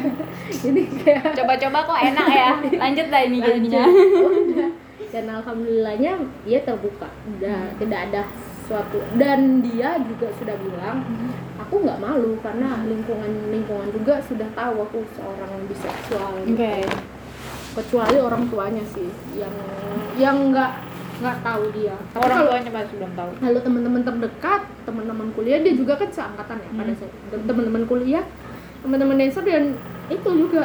Jadi 0.64 0.82
kayak 1.00 1.38
Coba-coba 1.38 1.78
kok 1.86 2.00
enak 2.12 2.26
ya. 2.28 2.50
Lanjut 2.74 3.06
lah 3.08 3.20
ini 3.22 3.38
jadinya. 3.38 3.84
Dan 5.14 5.30
alhamdulillahnya 5.30 6.12
dia 6.42 6.58
terbuka. 6.66 7.06
Udah 7.38 7.70
tidak 7.78 8.00
ada 8.10 8.22
suatu. 8.66 8.98
Dan 9.14 9.62
dia 9.62 9.94
juga 10.02 10.28
sudah 10.34 10.56
bilang 10.58 11.06
aku 11.60 11.74
nggak 11.86 12.02
malu 12.02 12.34
karena 12.42 12.82
lingkungan 12.82 13.54
lingkungan 13.54 13.88
juga 13.94 14.18
sudah 14.26 14.48
tahu 14.58 14.82
aku 14.82 15.06
seorang 15.14 15.52
biseksual 15.70 16.42
gitu. 16.42 16.58
Oke. 16.58 16.76
kecuali 17.74 18.22
orang 18.22 18.46
tuanya 18.46 18.86
sih 18.86 19.10
yang 19.34 19.50
yang 20.14 20.54
nggak 20.54 20.93
nggak 21.14 21.36
tahu 21.40 21.64
dia 21.70 21.94
Tapi 22.08 22.20
Orang 22.20 22.36
kalau 22.36 22.50
tuanya 22.50 22.70
masih 22.72 22.94
belum 22.94 23.12
tahu. 23.14 23.30
lalu 23.40 23.58
teman-teman 23.60 24.02
terdekat 24.02 24.60
teman-teman 24.82 25.28
kuliah 25.30 25.58
dia 25.60 25.72
juga 25.72 25.92
kan 25.94 26.08
seangkatan 26.08 26.56
ya 26.58 26.70
pada 26.72 26.88
Hmm. 26.88 26.98
saat 26.98 27.12
dan 27.28 27.40
teman-teman 27.44 27.82
kuliah 27.84 28.24
teman-teman 28.80 29.16
dancer 29.16 29.42
dan 29.42 29.64
itu 30.06 30.30
juga 30.30 30.62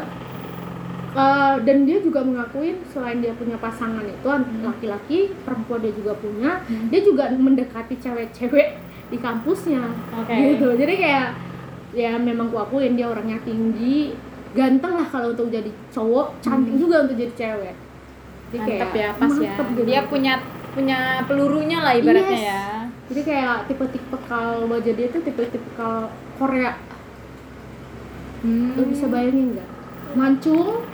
Uh, 1.10 1.58
dan 1.60 1.90
dia 1.90 1.98
juga 1.98 2.22
mengakuin 2.22 2.86
selain 2.86 3.18
dia 3.18 3.34
punya 3.34 3.58
pasangan 3.58 4.06
itu 4.06 4.22
Hmm. 4.24 4.46
laki-laki 4.62 5.34
perempuan 5.42 5.82
dia 5.82 5.90
juga 5.92 6.14
punya 6.14 6.62
Hmm. 6.62 6.86
dia 6.88 7.02
juga 7.02 7.34
mendekati 7.34 7.98
cewek-cewek 7.98 8.78
di 9.10 9.18
kampusnya 9.18 9.90
Oke. 10.16 10.30
gitu 10.54 10.78
jadi 10.78 10.94
kayak 10.96 11.28
ya 11.92 12.14
memang 12.14 12.54
kuakuin 12.54 12.94
dia 12.94 13.10
orangnya 13.10 13.42
tinggi 13.42 14.14
ganteng 14.52 14.94
lah 14.94 15.08
kalau 15.08 15.34
untuk 15.34 15.50
jadi 15.50 15.74
cowok 15.90 16.38
cantik 16.40 16.78
Hmm. 16.78 16.82
juga 16.86 16.96
untuk 17.02 17.18
jadi 17.18 17.34
cewek 17.34 17.74
jadi 18.50 18.70
Mantap 18.82 18.92
ya, 18.98 19.10
pas 19.14 19.34
ya. 19.38 19.54
gitu. 19.58 19.82
Dia 19.86 20.02
punya 20.10 20.34
punya 20.74 21.00
pelurunya 21.26 21.78
lah 21.82 21.94
ibaratnya 21.98 22.38
Yes. 22.38 22.50
ya. 22.50 22.64
Jadi 23.10 23.22
kayak 23.26 23.58
tipe-tipe 23.66 24.18
kalau 24.30 24.70
wajah 24.70 24.94
dia 24.94 25.08
tuh 25.10 25.22
tipe-tipe 25.26 25.70
kalau 25.74 26.10
Korea. 26.38 26.78
Hmm. 28.46 28.78
Lu 28.78 28.84
bisa 28.90 29.10
bayangin 29.10 29.58
nggak? 29.58 29.70
Mancung, 30.18 30.86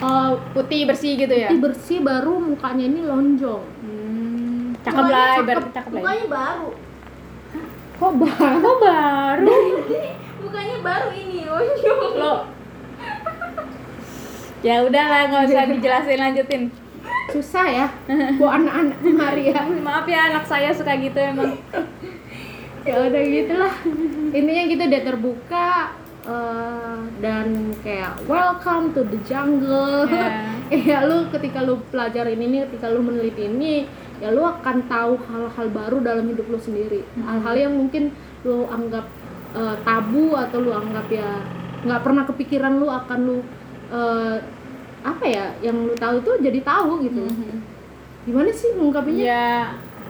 eh, 0.00 0.32
putih 0.54 0.80
bersih 0.88 1.12
gitu 1.18 1.34
ya 1.34 1.48
putih 1.50 1.60
bersih 1.62 1.98
baru 2.02 2.34
mukanya 2.40 2.84
ini 2.86 3.00
lonjong 3.04 3.62
hmm, 3.84 4.64
cakep 4.82 5.04
lah 5.06 5.28
cakep, 5.38 5.44
ibarat 5.44 5.64
cakep 5.70 5.90
lah 5.90 6.00
ya. 6.00 6.02
mukanya 6.02 6.26
baru 6.28 6.70
kok 7.94 8.12
baru 8.18 8.58
kok 8.58 8.76
baru 8.82 9.56
mukanya 10.42 10.76
baru 10.82 11.08
ini 11.14 11.38
lonjong 11.46 12.12
lo 12.18 12.34
ya 14.64 14.80
udah 14.80 15.04
lah 15.04 15.20
nggak 15.28 15.42
usah 15.52 15.68
dijelasin 15.68 16.18
lanjutin. 16.18 16.62
Susah 17.28 17.66
ya 17.68 17.86
buat 18.40 18.64
anak-anak 18.64 18.98
kemari 19.04 19.44
ya. 19.52 19.60
Maaf 19.84 20.08
ya 20.08 20.32
anak 20.32 20.44
saya 20.48 20.72
suka 20.72 20.96
gitu 20.96 21.20
emang. 21.20 21.60
Ya 22.84 23.00
udah 23.00 23.22
gitulah. 23.24 23.74
Intinya 24.32 24.62
gitu 24.68 24.84
dia 24.88 25.02
terbuka 25.04 25.92
eh, 26.24 27.00
dan 27.20 27.76
kayak 27.84 28.24
welcome 28.24 28.96
to 28.96 29.04
the 29.08 29.20
jungle. 29.28 30.08
Ya. 30.08 30.52
ya 30.88 30.98
lu 31.04 31.28
ketika 31.28 31.60
lu 31.60 31.80
pelajarin 31.92 32.40
ini 32.40 32.64
ketika 32.68 32.88
lu 32.88 33.04
meneliti 33.04 33.44
ini 33.48 33.84
ya 34.20 34.32
lu 34.32 34.44
akan 34.44 34.88
tahu 34.88 35.20
hal-hal 35.28 35.66
baru 35.72 36.00
dalam 36.00 36.24
hidup 36.28 36.48
lu 36.48 36.56
sendiri. 36.56 37.04
Hal-hal 37.20 37.68
yang 37.68 37.74
mungkin 37.76 38.16
lu 38.44 38.64
anggap 38.68 39.04
eh, 39.52 39.76
tabu 39.84 40.32
atau 40.36 40.58
lu 40.60 40.72
anggap 40.72 41.08
ya 41.12 41.40
nggak 41.84 42.00
pernah 42.00 42.24
kepikiran 42.24 42.80
lu 42.80 42.88
akan 42.88 43.18
lu 43.24 43.38
eh, 43.92 44.36
apa 45.04 45.24
ya 45.28 45.52
yang 45.60 45.76
lu 45.84 45.92
tahu 45.92 46.24
itu 46.24 46.32
jadi 46.40 46.60
tahu 46.64 47.04
gitu. 47.04 47.22
Gimana 48.24 48.50
sih 48.50 48.72
mengungkapinya 48.72 49.20
ya 49.20 49.44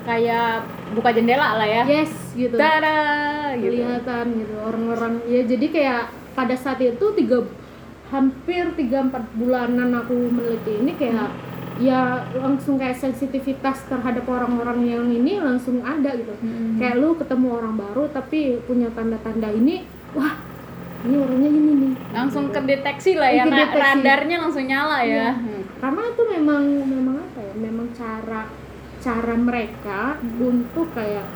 kayak 0.06 0.62
buka 0.94 1.10
jendela 1.10 1.58
lah 1.58 1.66
ya. 1.66 1.82
Yes 1.82 2.14
gitu. 2.38 2.54
Tada, 2.54 3.58
gitu. 3.58 3.74
kelihatan 3.74 4.26
gitu 4.38 4.54
orang-orang. 4.62 5.12
Ya 5.26 5.42
jadi 5.42 5.66
kayak 5.66 6.02
pada 6.38 6.54
saat 6.54 6.78
itu 6.78 7.06
tiga 7.18 7.42
hampir 8.14 8.70
tiga 8.78 9.02
empat 9.02 9.26
bulanan 9.34 9.90
aku 9.98 10.14
meneliti 10.30 10.78
ini 10.78 10.94
kayak 10.94 11.34
ya 11.82 12.22
langsung 12.38 12.78
kayak 12.78 12.94
sensitivitas 12.94 13.82
terhadap 13.90 14.22
orang-orang 14.30 14.86
yang 14.86 15.04
ini 15.10 15.42
langsung 15.42 15.82
ada 15.82 16.14
gitu. 16.14 16.30
Mm-mm. 16.38 16.78
kayak 16.78 17.02
lu 17.02 17.18
ketemu 17.18 17.48
orang 17.50 17.74
baru 17.74 18.06
tapi 18.14 18.62
punya 18.62 18.94
tanda-tanda 18.94 19.50
ini 19.50 19.82
wah 20.14 20.53
ini 21.04 21.16
orangnya 21.16 21.50
ini 21.50 21.72
nih 21.74 21.92
langsung 22.10 22.48
Gitu. 22.48 22.56
kedeteksi 22.56 23.12
lah 23.14 23.30
ya. 23.30 23.44
Nah, 23.44 23.68
radarnya 23.68 24.36
langsung 24.40 24.64
nyala 24.64 24.98
ya 25.00 25.06
Iya. 25.06 25.30
Hmm. 25.34 25.62
karena 25.76 26.02
itu 26.06 26.22
memang 26.30 26.62
memang 26.82 27.16
apa 27.20 27.40
ya 27.40 27.54
memang 27.54 27.86
cara 27.92 28.42
cara 28.98 29.34
mereka 29.36 30.00
untuk 30.38 30.88
kayak 30.90 31.26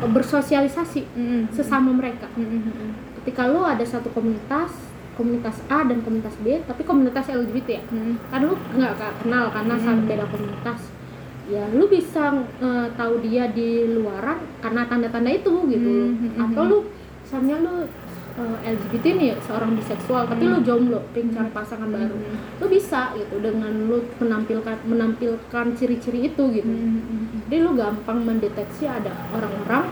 bersosialisasi 0.00 1.02
Mm-mm. 1.10 1.42
sesama 1.50 1.90
mereka 1.90 2.30
Mm-mm. 2.32 2.94
ketika 3.20 3.44
lu 3.44 3.60
ada 3.60 3.82
satu 3.82 4.08
komunitas 4.08 4.70
komunitas 5.18 5.58
A 5.66 5.82
dan 5.82 6.00
komunitas 6.00 6.38
B 6.38 6.62
tapi 6.62 6.86
komunitas 6.86 7.26
LGBT 7.26 7.68
ya 7.68 7.82
Mm-mm. 7.84 8.14
kan 8.24 8.40
lu 8.40 8.54
nggak 8.54 8.94
kenal 9.20 9.50
karena 9.50 9.74
Hmm. 9.74 9.84
saling 9.84 10.06
beda 10.06 10.24
komunitas 10.26 10.80
ya 11.44 11.64
lu 11.68 11.84
bisa 11.88 12.24
eh, 12.62 12.86
tahu 12.94 13.14
dia 13.20 13.50
di 13.50 13.68
luaran 13.90 14.38
karena 14.60 14.84
tanda-tanda 14.84 15.28
itu 15.28 15.50
gitu. 15.66 15.92
Hmm, 16.06 16.14
hmm, 16.14 16.44
atau 16.46 16.62
hmm. 16.62 16.70
lu 16.70 16.78
misalnya 17.28 17.56
lu 17.60 17.74
eh, 18.34 18.56
LGBT 18.72 19.04
nih 19.12 19.30
seorang 19.42 19.74
biseksual 19.74 20.24
tapi 20.24 20.46
lu 20.46 20.62
jomblo 20.62 21.04
pengen 21.12 21.28
cari 21.30 21.50
pasangan 21.50 21.84
baru 21.86 22.16
Hmm. 22.16 22.40
lu 22.56 22.66
bisa 22.66 23.12
gitu 23.12 23.36
dengan 23.38 23.68
lu 23.84 24.00
menampilkan 24.16 24.76
menampilkan 24.82 25.66
ciri-ciri 25.74 26.24
itu 26.26 26.42
gitu 26.50 26.64
Mm-mm. 26.66 27.44
jadi 27.44 27.60
lu 27.60 27.74
gampang 27.74 28.22
mendeteksi 28.22 28.86
ada 28.86 29.12
orang-orang 29.28 29.84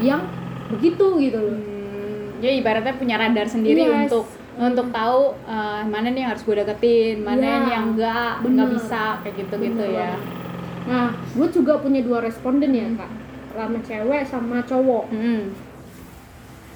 yang 0.00 0.26
begitu 0.68 1.06
gitu 1.20 1.38
loh 1.38 1.54
Hmm, 1.54 2.40
ya 2.40 2.50
ibaratnya 2.52 2.90
punya 2.92 3.14
radar 3.16 3.46
sendiri 3.46 3.84
Yes. 3.84 4.08
untuk 4.08 4.24
untuk 4.58 4.90
tahu 4.90 5.20
eh, 5.46 5.82
mana 5.84 6.08
nih 6.08 6.20
yang 6.20 6.30
harus 6.30 6.42
gue 6.42 6.52
deketin, 6.54 7.20
mana 7.20 7.38
nih 7.60 7.70
yang 7.70 7.86
enggak 7.90 8.32
bener. 8.40 8.52
nggak 8.56 8.68
bisa 8.74 9.02
kayak 9.20 9.34
gitu 9.38 9.54
gitu 9.58 9.84
ya. 9.86 10.12
Nah, 10.82 11.06
gue 11.30 11.48
juga 11.50 11.78
punya 11.78 12.00
dua 12.00 12.18
responden 12.20 12.68
ya 12.70 12.88
kak, 12.94 13.08
sama 13.50 13.78
cewek 13.80 14.22
sama 14.22 14.56
cowok. 14.62 15.04
Mm-mm. 15.08 15.40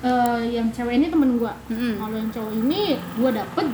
Eh, 0.05 0.41
yang 0.53 0.69
cewek 0.69 1.01
ini 1.01 1.09
temen 1.09 1.41
gue, 1.41 1.53
Mm-mm. 1.73 1.97
kalau 1.97 2.13
yang 2.13 2.29
cowok 2.29 2.53
ini 2.53 3.01
gue 3.01 3.31
dapet 3.33 3.67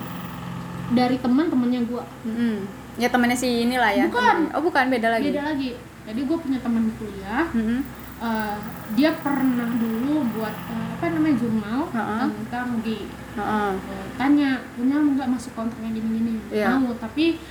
dari 0.95 1.17
teman 1.19 1.51
temennya 1.51 1.83
gue. 1.83 2.05
Mm-mm. 2.23 2.55
Ya 3.03 3.11
temennya 3.11 3.35
si 3.35 3.67
inilah 3.67 3.91
ya. 3.91 4.07
Bukan. 4.07 4.47
temennya. 4.47 4.55
Oh 4.55 4.63
bukan 4.63 4.85
beda 4.95 5.09
lagi. 5.11 5.35
Beda 5.35 5.43
lagi. 5.51 5.71
Jadi 6.07 6.21
gue 6.23 6.39
punya 6.39 6.59
teman 6.63 6.87
kuliah, 7.03 7.51
Mm-mm. 7.51 7.83
eh, 8.23 8.57
dia 8.95 9.11
pernah 9.19 9.75
dulu 9.75 10.23
buat 10.39 10.55
eh, 10.55 10.87
apa 10.95 11.05
namanya 11.11 11.35
jurnal 11.35 11.81
Ha-ha. 11.91 12.31
tentang 12.31 12.79
gay. 12.87 13.11
Heeh. 13.11 13.71
Eh, 13.91 14.07
tanya 14.15 14.63
punya 14.79 14.97
nggak 15.03 15.29
masuk 15.35 15.51
kontraknya 15.59 15.99
gini-gini? 15.99 16.39
Iya. 16.55 16.79
Mau, 16.79 16.95
tapi 16.95 17.43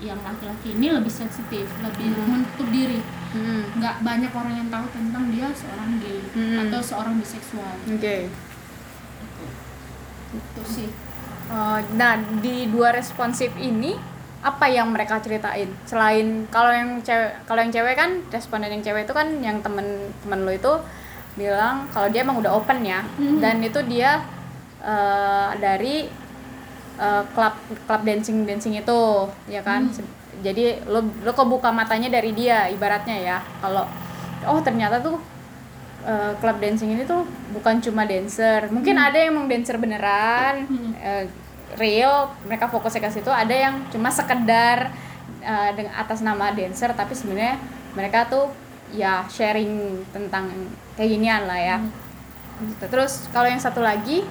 yang 0.00 0.16
laki-laki 0.24 0.72
ini 0.72 0.88
lebih 0.88 1.12
sensitif, 1.12 1.68
lebih 1.84 2.16
menutup 2.16 2.68
diri. 2.72 3.04
Mm-mm. 3.32 3.60
nggak 3.74 3.96
banyak 4.00 4.28
orang 4.30 4.54
yang 4.54 4.68
tahu 4.68 4.86
tentang 4.90 5.24
dia 5.28 5.48
seorang 5.50 5.90
gay 5.98 6.20
Hmm. 6.30 6.56
atau 6.62 6.80
seorang 6.80 7.14
biseksual 7.16 7.72
Oke. 7.88 8.16
itu 10.32 10.62
sih 10.66 10.90
Oh, 11.44 11.76
nah 11.92 12.16
di 12.38 12.64
dua 12.66 12.90
responsif 12.90 13.52
ini 13.60 13.92
apa 14.40 14.64
yang 14.66 14.88
mereka 14.88 15.20
ceritain 15.20 15.68
selain 15.84 16.48
kalau 16.48 16.72
yang 16.72 16.96
cewek 16.98 17.44
kalau 17.44 17.60
yang 17.60 17.68
cewek 17.70 17.92
kan 17.92 18.10
responden 18.26 18.72
yang 18.72 18.80
cewek 18.80 19.04
itu 19.04 19.12
kan 19.12 19.28
yang 19.38 19.60
temen 19.60 19.84
temen 20.18 20.40
lo 20.40 20.50
itu 20.50 20.72
bilang 21.34 21.84
kalau 21.88 22.08
dia 22.08 22.24
emang 22.24 22.40
udah 22.40 22.52
open 22.52 22.80
ya 22.82 23.04
Mhm. 23.14 23.38
dan 23.38 23.60
itu 23.60 23.80
dia 23.84 24.24
eh, 24.80 25.50
dari 25.58 26.08
eh, 26.96 27.22
klub 27.30 27.52
klub 27.82 28.02
dancing 28.02 28.42
dancing 28.42 28.74
itu 28.74 29.00
ya 29.46 29.60
kan 29.60 29.86
Hmm. 29.86 30.08
Jadi 30.40 30.80
lo 30.88 31.04
lo 31.04 31.32
kebuka 31.36 31.68
matanya 31.68 32.08
dari 32.08 32.32
dia 32.32 32.72
ibaratnya 32.72 33.16
ya. 33.20 33.38
Kalau 33.60 33.84
oh 34.48 34.60
ternyata 34.64 34.98
tuh 34.98 35.20
klub 36.42 36.58
dancing 36.58 36.98
ini 36.98 37.06
tuh 37.06 37.22
bukan 37.54 37.78
cuma 37.78 38.02
dancer. 38.02 38.66
Mungkin 38.72 38.96
ada 38.98 39.14
yang 39.14 39.36
emang 39.38 39.46
dancer 39.46 39.78
beneran 39.78 40.66
Hmm. 40.66 40.92
eh, 40.98 41.24
real 41.78 42.32
mereka 42.48 42.66
fokusnya 42.66 43.06
ke 43.06 43.10
situ. 43.12 43.30
Ada 43.30 43.54
yang 43.54 43.74
cuma 43.92 44.10
sekedar 44.10 44.90
eh, 45.42 45.70
dengan 45.78 45.94
atas 45.94 46.18
nama 46.24 46.50
dancer 46.50 46.90
tapi 46.96 47.14
sebenarnya 47.14 47.60
mereka 47.94 48.26
tuh 48.26 48.50
ya 48.92 49.24
sharing 49.30 50.02
tentang 50.12 50.50
kayak 50.96 51.10
ginian 51.12 51.44
lah 51.46 51.60
ya. 51.60 51.78
Gitu. 52.62 52.84
terus 52.94 53.26
kalau 53.34 53.50
yang 53.50 53.58
satu 53.58 53.82
lagi 53.82 54.22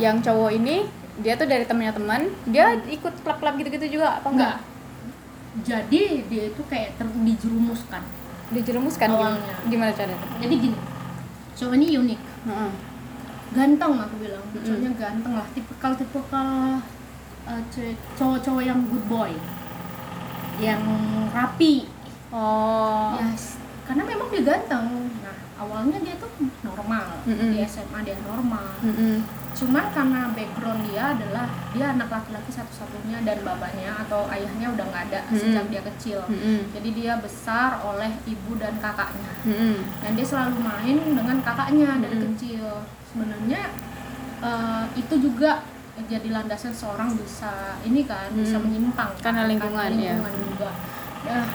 yang 0.00 0.16
cowok 0.24 0.56
ini 0.56 0.88
dia 1.20 1.36
tuh 1.36 1.44
dari 1.44 1.68
temennya 1.68 1.92
teman 1.92 2.32
dia 2.48 2.80
ikut 2.88 3.12
klub-klub 3.20 3.60
gitu-gitu 3.60 4.00
juga 4.00 4.18
apa 4.18 4.28
enggak 4.32 4.56
enggak 4.56 4.73
jadi 5.62 6.00
dia 6.24 6.44
itu 6.48 6.62
kayak 6.64 6.96
ter 6.96 7.06
dijerumuskan 7.06 8.02
dijerumuskan 8.50 9.08
Awalnya. 9.08 9.54
gimana 9.64 9.90
caranya 9.90 10.18
jadi 10.36 10.54
gini 10.58 10.78
cowok 11.54 11.74
ini 11.76 11.86
unik 11.96 12.20
Heeh. 12.44 12.70
ganteng 13.52 13.92
aku 13.96 14.14
bilang 14.18 14.42
cowoknya 14.52 14.90
ganteng 14.94 15.32
lah 15.32 15.46
tipikal 15.52 15.92
tipikal 15.94 16.48
uh, 17.44 17.60
ce- 17.68 17.94
cowok-cowok 18.14 18.62
yang 18.62 18.80
good 18.84 19.06
boy 19.06 19.30
yang 20.56 20.82
rapi 21.30 21.86
oh 22.30 23.14
Yes, 23.16 23.58
karena 23.84 24.02
memang 24.02 24.26
dia 24.28 24.42
ganteng. 24.42 24.86
Nah, 25.20 25.36
awalnya 25.54 26.00
dia 26.00 26.16
tuh 26.16 26.30
normal. 26.62 27.20
Mm-mm. 27.22 27.52
Di 27.52 27.60
SMA 27.62 28.00
dia 28.00 28.16
normal. 28.18 28.64
Mm-mm. 28.80 29.20
Cuman 29.54 29.86
karena 29.94 30.34
background 30.34 30.82
dia 30.90 31.14
adalah 31.14 31.46
dia 31.70 31.86
anak 31.94 32.10
laki-laki 32.10 32.50
satu-satunya 32.50 33.22
dan 33.22 33.38
bapaknya 33.46 33.94
atau 34.02 34.26
ayahnya 34.26 34.66
udah 34.74 34.84
nggak 34.90 35.04
ada 35.08 35.20
Mm-mm. 35.30 35.38
sejak 35.38 35.64
dia 35.70 35.82
kecil. 35.94 36.18
Mm-mm. 36.26 36.74
Jadi 36.74 36.88
dia 36.90 37.12
besar 37.22 37.78
oleh 37.80 38.10
ibu 38.26 38.58
dan 38.58 38.74
kakaknya. 38.82 39.32
Mm-mm. 39.46 39.76
Dan 40.02 40.10
dia 40.18 40.26
selalu 40.26 40.58
main 40.58 40.96
dengan 41.14 41.38
kakaknya 41.40 42.02
dari 42.02 42.16
Mm-mm. 42.18 42.26
kecil. 42.34 42.66
Sebenarnya 43.14 43.62
eh, 44.42 44.84
itu 44.98 45.14
juga 45.22 45.62
jadi 45.94 46.26
landasan 46.34 46.74
seorang 46.74 47.14
bisa 47.14 47.78
ini 47.86 48.02
kan 48.02 48.26
bisa 48.34 48.58
Mm. 48.58 48.66
menyimpang 48.66 49.14
Karena 49.22 49.46
lingkungan, 49.46 49.94
ya. 49.94 50.18
lingkungan 50.18 50.34
juga. 50.42 50.70
Nah, 51.24 51.46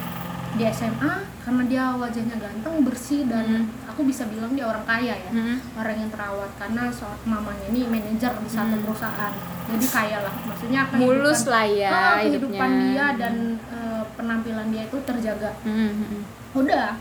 di 0.51 0.63
SMA 0.65 1.13
karena 1.39 1.63
dia 1.63 1.85
wajahnya 1.93 2.35
ganteng 2.35 2.81
bersih 2.81 3.25
dan 3.25 3.45
Mm. 3.45 3.65
aku 3.85 4.01
bisa 4.03 4.25
bilang 4.25 4.49
dia 4.51 4.65
orang 4.65 4.81
kaya 4.83 5.13
ya 5.13 5.29
Mm-mm. 5.29 5.57
orang 5.75 5.95
yang 5.95 6.09
terawat 6.09 6.49
karena 6.55 6.89
so 6.89 7.05
mamanya 7.23 7.65
ini 7.67 7.85
manajer 7.85 8.33
di 8.35 8.49
satu 8.49 8.73
Hmm. 8.73 8.83
perusahaan 8.83 9.33
jadi 9.67 9.85
kaya 9.87 10.17
lah 10.19 10.33
maksudnya 10.41 10.81
mulus 10.95 11.41
lah 11.45 11.63
ya 11.63 11.89
Ah, 11.89 12.17
hidupnya 12.17 12.57
kehidupan 12.57 12.71
dia 12.87 13.05
dan 13.15 13.33
eh, 13.67 14.01
penampilan 14.15 14.67
dia 14.69 14.83
itu 14.83 14.97
terjaga 14.99 15.51
Mm-mm. 15.61 15.91
Mm-mm. 15.95 16.21
udah 16.55 16.97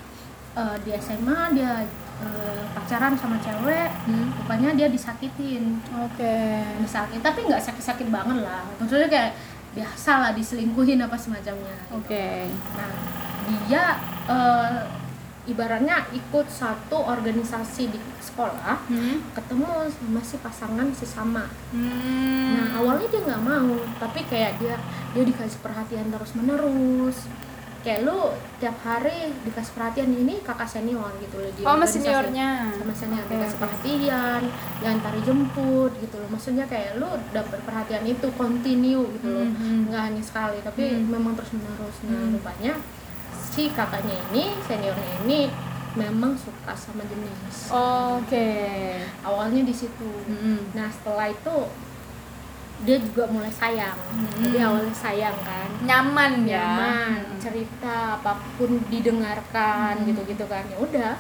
eh, 0.55 0.77
di 0.79 0.91
SMA 0.95 1.39
dia 1.53 1.73
eh, 2.19 2.61
pacaran 2.71 3.13
sama 3.15 3.37
cewek 3.39 3.89
Mm. 4.05 4.29
rupanya 4.37 4.71
dia 4.75 4.89
disakitin 4.89 5.81
oke 5.91 6.37
disakit 6.79 7.21
tapi 7.21 7.39
nggak 7.43 7.63
sakit-sakit 7.63 8.09
banget 8.09 8.43
lah 8.43 8.69
maksudnya 8.75 9.09
kayak 9.09 9.33
biasa 9.69 10.13
lah 10.19 10.31
diselingkuhin 10.33 10.99
apa 10.99 11.15
semacamnya 11.15 11.77
gitu. 11.87 11.97
oke 11.97 12.27
nah 12.75 12.93
dia 13.65 13.85
eh, 14.27 14.81
ibaratnya 15.47 16.05
ikut 16.13 16.47
satu 16.47 17.09
organisasi 17.09 17.89
di 17.89 17.97
sekolah 18.21 18.77
Hmm. 18.85 19.25
ketemu 19.33 19.65
sama 19.89 20.21
si 20.21 20.37
pasangan 20.37 20.89
sesama 20.93 21.49
Hmm. 21.71 22.53
Nah 22.53 22.67
awalnya 22.77 23.07
dia 23.07 23.21
nggak 23.23 23.43
mau, 23.43 23.73
tapi 23.99 24.21
kayak 24.25 24.57
dia 24.59 24.77
dia 25.11 25.25
dikasih 25.25 25.59
perhatian 25.59 26.09
terus 26.09 26.33
menerus. 26.35 27.25
Kayak 27.79 28.05
lu 28.05 28.21
tiap 28.59 28.75
hari 28.83 29.33
dikasih 29.43 29.73
perhatian 29.73 30.11
ini 30.13 30.43
kakak 30.43 30.67
senior 30.67 31.09
gitu 31.17 31.39
loh 31.39 31.49
di 31.49 31.63
Oh, 31.63 31.73
sama 31.73 31.87
seniornya. 31.87 32.49
Sama 32.75 32.93
senior 32.93 33.23
Oke, 33.23 33.33
dikasih 33.33 33.55
oke. 33.55 33.63
perhatian, 33.63 34.41
diantar 34.77 35.15
jemput 35.23 35.93
gitu 35.97 36.17
loh. 36.19 36.29
Maksudnya 36.29 36.67
kayak 36.67 36.99
lu 36.99 37.09
dapat 37.31 37.61
perhatian 37.63 38.05
itu 38.05 38.27
continue 38.35 39.07
gitu 39.15 39.29
loh, 39.31 39.47
Mhm. 39.47 39.89
nggak 39.89 40.03
hanya 40.05 40.21
sekali, 40.21 40.59
tapi 40.61 40.85
Hmm. 40.91 41.09
memang 41.09 41.33
terus 41.33 41.55
menerus. 41.55 41.97
Nah 42.03 42.19
Hmm. 42.19 42.35
rupanya 42.35 42.73
si 43.39 43.71
kakaknya 43.71 44.19
ini 44.31 44.51
seniornya 44.67 45.23
ini 45.25 45.49
memang 45.95 46.35
suka 46.35 46.75
sama 46.75 47.03
jenis. 47.07 47.71
Oke. 47.71 48.51
Awalnya 49.23 49.67
di 49.67 49.75
situ. 49.75 50.11
Mm-mm. 50.27 50.75
Nah 50.75 50.87
setelah 50.91 51.27
itu 51.27 51.57
dia 52.79 52.95
juga 53.03 53.27
mulai 53.27 53.51
sayang. 53.51 53.99
Hmm. 53.99 54.39
Jadi 54.39 54.59
awalnya 54.63 54.95
sayang 54.95 55.35
kan, 55.43 55.67
Nyaman 55.83 56.47
ya. 56.47 56.63
nyaman, 56.63 57.19
cerita 57.43 58.23
apa 58.23 58.39
pun 58.55 58.79
didengarkan 58.87 59.99
Hmm. 59.99 60.07
gitu-gitu 60.07 60.47
kan. 60.47 60.63
Ya 60.71 60.79
udah. 60.79 61.15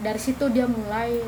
Dari 0.00 0.16
situ 0.16 0.48
dia 0.48 0.64
mulai 0.64 1.20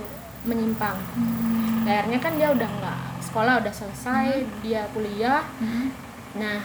menyimpang. 0.49 0.97
Hmm. 1.13 1.85
Akhirnya 1.85 2.19
kan 2.25 2.33
dia 2.41 2.49
udah 2.49 2.65
nggak 2.81 3.01
sekolah 3.21 3.61
udah 3.61 3.75
selesai, 3.77 4.49
dia 4.65 4.89
kuliah. 4.97 5.45
Hmm. 5.61 5.93
Nah 6.41 6.65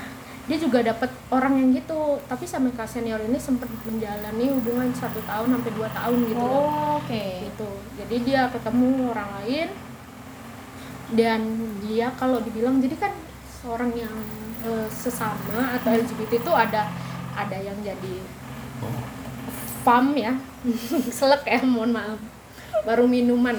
dia 0.51 0.59
juga 0.59 0.83
dapat 0.83 1.07
orang 1.31 1.63
yang 1.63 1.69
gitu. 1.79 2.19
Tapi 2.27 2.43
sama 2.43 2.67
kak 2.75 2.83
senior 2.83 3.23
ini 3.23 3.39
sempat 3.39 3.71
menjalani 3.87 4.51
hubungan 4.51 4.91
satu 4.91 5.23
tahun 5.23 5.47
sampai 5.55 5.71
dua 5.71 5.87
tahun 5.95 6.27
gitu 6.27 6.43
Oh, 6.43 6.99
Oke. 6.99 7.47
gitu. 7.47 7.71
Jadi 7.95 8.15
dia 8.27 8.51
ketemu 8.51 9.15
orang 9.15 9.31
lain 9.39 9.71
dan 11.15 11.39
dia 11.87 12.11
kalau 12.19 12.43
dibilang 12.43 12.83
jadi 12.83 12.99
kan 12.99 13.15
seorang 13.63 13.95
yang 13.95 14.11
eh, 14.67 14.87
sesama 14.91 15.71
atau 15.79 15.95
LGBT 15.95 16.43
itu 16.43 16.51
ada 16.51 16.91
ada 17.31 17.55
yang 17.55 17.79
jadi 17.79 18.15
fam 19.87 20.11
ya. 20.19 20.35
Selek 21.15 21.47
ya 21.47 21.63
mohon 21.63 21.95
maaf. 21.95 22.19
Baru 22.83 23.07
minuman. 23.07 23.55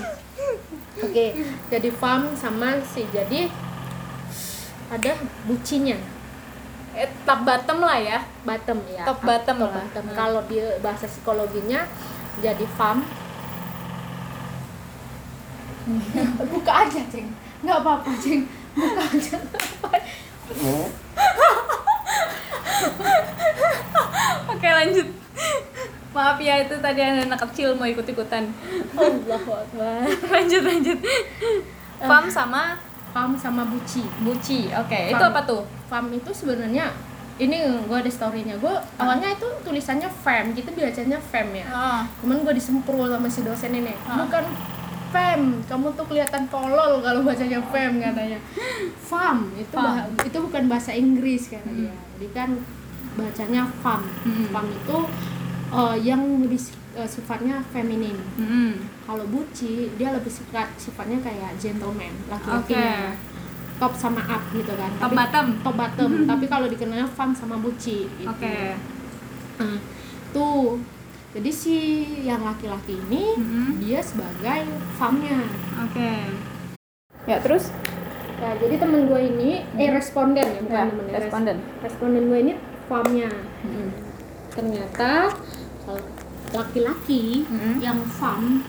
Oke. 1.00 1.40
Jadi 1.72 1.88
fam 1.88 2.36
sama 2.36 2.84
si 2.84 3.08
jadi 3.08 3.48
ada 4.92 5.16
bucinya 5.48 5.96
Eh, 6.92 7.08
top 7.24 7.40
bottom 7.42 7.78
lah 7.80 7.96
ya. 7.96 8.18
bottom 8.42 8.78
ya 8.86 9.02
Top 9.02 9.20
bottom 9.20 9.56
top 9.58 9.68
lah. 9.68 9.80
bottom. 9.82 10.04
Hmm. 10.04 10.14
kalau 10.14 10.40
di 10.44 10.56
bahasa 10.78 11.06
psikologinya 11.06 11.80
jadi 12.38 12.66
fam 12.76 13.00
buka 16.52 16.72
aja 16.84 17.00
ceng 17.06 17.26
nggak 17.60 17.78
apa-apa 17.78 18.10
ceng 18.16 18.44
buka 18.72 19.02
aja 19.04 19.36
Oke 24.52 24.68
lanjut. 24.68 25.08
Maaf 26.12 26.36
ya 26.38 26.60
itu 26.60 26.76
tadi 26.76 27.00
ada 27.00 27.24
anak 27.24 27.40
kecil 27.48 27.72
mau 27.72 27.88
ikut-ikutan. 27.88 28.52
Allahu 28.92 29.50
Akbar 29.50 30.04
lanjut 30.34 30.62
lanjut. 30.62 30.98
Fam 31.98 32.28
sama 32.28 32.76
fam 33.12 33.30
sama 33.34 33.62
buci 33.64 34.02
buci. 34.20 34.72
Oke, 34.74 34.98
itu 35.08 35.18
Fam. 35.18 35.30
apa 35.30 35.40
tuh? 35.42 35.62
fam 35.84 36.08
itu 36.08 36.30
sebenarnya 36.30 36.88
ini 37.34 37.56
gue 37.82 37.94
ada 37.94 38.08
storynya 38.08 38.56
gue 38.56 38.70
awalnya 38.96 39.28
itu 39.30 39.44
tulisannya 39.60 40.04
fem 40.06 40.52
kita 40.52 40.68
bacanya 40.70 41.18
fem 41.18 41.48
ya 41.54 41.66
Ah. 41.66 42.00
cuman 42.18 42.40
gue 42.40 42.54
disemprot 42.54 43.08
sama 43.08 43.24
si 43.26 43.40
dosen 43.42 43.72
ini 43.74 43.92
Ah. 44.02 44.16
bukan 44.18 44.44
fem 45.10 45.40
kamu 45.62 45.92
tuh 45.92 46.06
kelihatan 46.06 46.44
tolol 46.46 47.00
kalau 47.00 47.20
bacanya 47.22 47.60
fem 47.62 47.92
katanya 47.98 48.40
fam 48.98 49.52
itu 49.54 49.68
Fam. 49.70 49.84
bah- 49.86 50.24
itu 50.24 50.38
bukan 50.38 50.64
bahasa 50.66 50.92
Inggris 50.94 51.48
kata 51.48 51.68
dia 51.68 51.92
jadi 52.14 52.28
kan 52.30 52.50
bacanya 53.14 53.68
fam 53.78 54.00
Hmm. 54.24 54.48
fam 54.48 54.66
itu 54.66 54.96
eh, 55.70 55.96
yang 56.02 56.20
lebih 56.38 56.60
eh, 56.92 57.06
sifatnya 57.06 57.60
feminin 57.66 58.16
Hmm. 58.34 58.76
kalau 59.02 59.24
buci 59.26 59.92
dia 59.94 60.10
lebih 60.10 60.28
sifat 60.28 60.68
sifatnya 60.76 61.18
kayak 61.18 61.56
gentleman 61.56 62.12
Oke. 62.22 62.30
laki-lakinya 62.30 63.16
top 63.76 63.92
sama 63.92 64.22
up 64.22 64.42
gitu 64.50 64.72
kan 64.72 64.90
Top 64.94 65.08
Tapi- 65.08 65.16
bottom. 65.16 65.46
top 65.60 65.74
bottom 65.74 66.12
tapi 66.24 66.44
kalau 66.46 66.66
dikenalnya 66.66 67.08
fam 67.08 67.32
sama 67.32 67.56
buci 67.56 68.06
gitu. 68.06 68.28
Oke. 68.28 68.76
Nah, 69.58 69.78
tuh 70.30 70.78
jadi 71.32 71.50
si 71.50 71.76
yang 72.20 72.42
laki-laki 72.42 73.00
ini 73.00 73.34
Mhm. 73.34 73.80
dia 73.80 73.98
sebagai 73.98 74.68
famnya 74.94 75.48
Oke. 75.80 76.12
Ya 77.22 77.38
terus? 77.38 77.72
ya 78.34 78.58
jadi 78.58 78.74
temen 78.76 79.06
gue 79.06 79.20
ini 79.24 79.50
eh 79.76 79.88
responden 79.88 80.42
ya 80.42 80.60
bukan 80.60 80.74
Ya, 80.76 80.90
temen 80.90 81.04
ya, 81.04 81.12
res- 81.12 81.22
responden. 81.22 81.56
responden 81.78 82.22
gue 82.26 82.38
ini 82.40 82.52
famnya 82.84 83.30
ternyata 84.50 85.30
kalau 85.30 85.71
laki-laki 86.52 87.44
Mhm. 87.44 87.74
yang 87.78 87.98
fam 88.06 88.60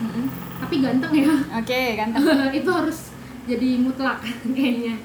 tapi 0.57 0.79
ganteng 0.79 1.11
ya 1.13 1.27
Oke, 1.59 1.81
ganteng. 1.93 2.23
itu 2.59 2.69
harus 2.69 3.11
jadi 3.43 3.69
mutlak 3.77 4.23
kayaknya 4.55 4.95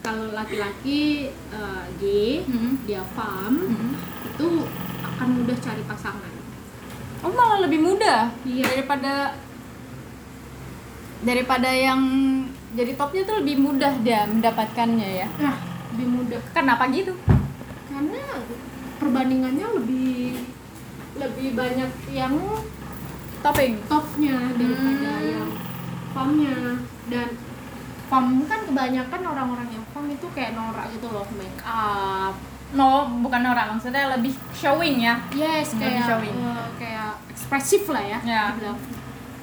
kalau 0.00 0.30
laki-laki 0.30 1.28
eh, 1.50 1.84
gay 1.96 2.42
Mhm. 2.42 2.86
dia 2.86 3.02
fam 3.10 3.52
Mhm. 3.52 3.90
itu 4.26 4.48
akan 5.02 5.28
mudah 5.36 5.56
cari 5.58 5.82
pasangan 5.84 6.32
Oh 7.20 7.28
malah 7.28 7.60
lebih 7.60 7.80
mudah 7.80 8.32
Iya. 8.42 8.64
daripada 8.66 9.36
daripada 11.20 11.68
yang 11.68 12.00
jadi 12.72 12.96
topnya 12.96 13.22
tuh 13.22 13.44
lebih 13.44 13.60
mudah 13.60 13.92
dia 14.00 14.24
mendapatkannya 14.24 15.08
ya. 15.18 15.28
nah 15.36 15.56
lebih 15.92 16.06
mudah 16.08 16.40
Kenapa 16.50 16.88
gitu? 16.88 17.12
karena 17.90 18.22
perbandingannya 18.96 19.66
lebih 19.74 20.48
lebih 21.20 21.52
banyak 21.52 21.90
yang 22.10 22.34
Topping. 23.40 23.72
topnya 23.86 24.36
daripada 24.52 25.12
Hmm. 25.14 25.24
yang 25.26 25.48
famnya 26.10 26.56
dan 27.06 27.28
fam 28.06 28.26
kan 28.44 28.60
kebanyakan 28.62 29.20
orang-orang 29.24 29.68
yang 29.70 29.84
fam 29.88 30.04
itu 30.06 30.26
kayak 30.30 30.52
norak 30.52 30.90
gitu 30.90 31.08
loh 31.08 31.24
make 31.32 31.62
up 31.62 32.34
No, 32.70 32.86
bukan 33.18 33.42
orang 33.44 33.74
maksudnya 33.74 34.14
lebih 34.14 34.30
showing 34.52 35.00
ya. 35.00 35.18
yes 35.32 35.72
Lebih 35.72 35.90
kayak 35.90 36.06
showing. 36.06 36.36
eh, 36.36 36.66
kayak 36.78 37.10
ekspresif 37.26 37.82
lah 37.86 37.98
ya. 38.00 38.18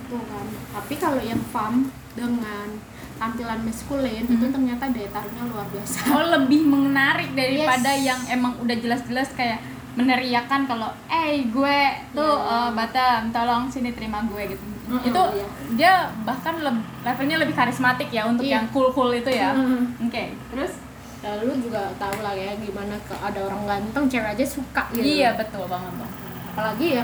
Tuh 0.08 0.22
kan 0.22 0.46
tapi 0.72 0.96
kalau 0.96 1.20
yang 1.20 1.42
fam 1.46 1.92
dengan 2.14 2.80
tampilan 3.18 3.60
maskulin 3.62 4.24
itu 4.24 4.46
ternyata 4.48 4.88
daya 4.88 5.10
tariknya 5.10 5.44
luar 5.46 5.68
biasa 5.68 5.98
Oh 6.08 6.24
lebih 6.32 6.62
menarik 6.64 7.34
daripada 7.34 7.92
Yes. 7.92 8.06
yang 8.06 8.20
emang 8.32 8.54
udah 8.58 8.78
jelas-jelas 8.78 9.28
kayak 9.34 9.60
meneriakan 9.98 10.62
kalau 10.64 10.90
eh 11.08 11.42
gue 11.44 11.78
tuh 12.14 12.34
Iya. 12.38 12.54
eh, 12.56 12.70
Batam 12.72 13.22
tolong 13.30 13.64
sini 13.66 13.90
terima 13.92 14.22
gue 14.24 14.44
gitu. 14.48 14.62
Mm-mm, 14.88 15.04
itu 15.04 15.22
iya. 15.34 15.48
dia 15.74 15.94
bahkan 16.22 16.56
leb- 16.58 16.88
levelnya 17.02 17.38
lebih 17.38 17.52
karismatik 17.52 18.08
ya 18.08 18.24
untuk 18.24 18.42
Iya. 18.42 18.54
yang 18.56 18.66
cool-cool 18.70 19.12
itu 19.12 19.28
ya. 19.28 19.52
Mm. 19.52 20.08
Oke, 20.08 20.24
terus 20.48 20.74
Ya, 21.18 21.34
lu 21.42 21.50
juga 21.58 21.82
tahu 21.98 22.14
lah 22.22 22.32
ya 22.32 22.54
gimana 22.56 22.94
ke 23.02 23.12
ada 23.12 23.42
orang 23.42 23.66
ganteng 23.66 24.06
cewek 24.08 24.38
aja 24.38 24.46
suka 24.48 24.86
gitu 24.94 25.02
iya 25.02 25.34
betul 25.34 25.66
banget 25.66 25.90
bang. 25.92 26.12
apalagi 26.48 26.88
ya 26.94 27.04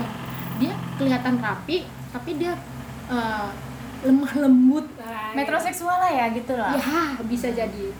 dia 0.56 0.72
kelihatan 0.94 1.34
rapi 1.36 1.82
tapi 2.08 2.38
dia 2.38 2.54
eh, 3.04 3.46
lemah 4.00 4.32
lembut 4.38 4.86
Metroseksual 5.34 5.98
lah 5.98 6.12
ya 6.14 6.26
gitu 6.30 6.54
lah. 6.54 6.72
ya 6.72 7.18
bisa 7.22 7.50
jadi 7.50 7.90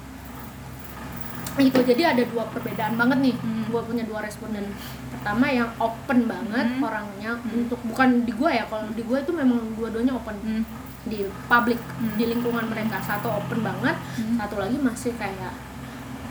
itu 1.56 1.78
jadi 1.84 2.02
ada 2.10 2.22
dua 2.24 2.44
perbedaan 2.46 2.94
banget 2.94 3.18
nih 3.22 3.36
Hmm. 3.36 3.64
gua 3.68 3.82
punya 3.82 4.02
dua 4.02 4.20
responden 4.20 4.66
pertama 5.08 5.46
yang 5.48 5.70
open 5.76 6.26
banget 6.26 6.66
Hmm. 6.68 6.82
orangnya 6.82 7.30
Hmm. 7.36 7.60
untuk 7.60 7.78
bukan 7.84 8.22
di 8.22 8.32
gua 8.32 8.50
ya 8.50 8.64
kalau 8.64 8.88
di 8.88 9.02
gua 9.02 9.18
itu 9.18 9.30
memang 9.30 9.60
dua-duanya 9.74 10.12
open 10.12 10.34
Hmm. 10.36 10.62
di 11.04 11.22
publik 11.44 11.78
Hmm. 11.78 12.14
di 12.14 12.24
lingkungan 12.26 12.66
mereka 12.66 12.98
satu 12.98 13.28
open 13.30 13.60
banget 13.60 13.94
Hmm. 14.16 14.34
satu 14.36 14.54
lagi 14.56 14.76
masih 14.76 15.14
kayak 15.14 15.54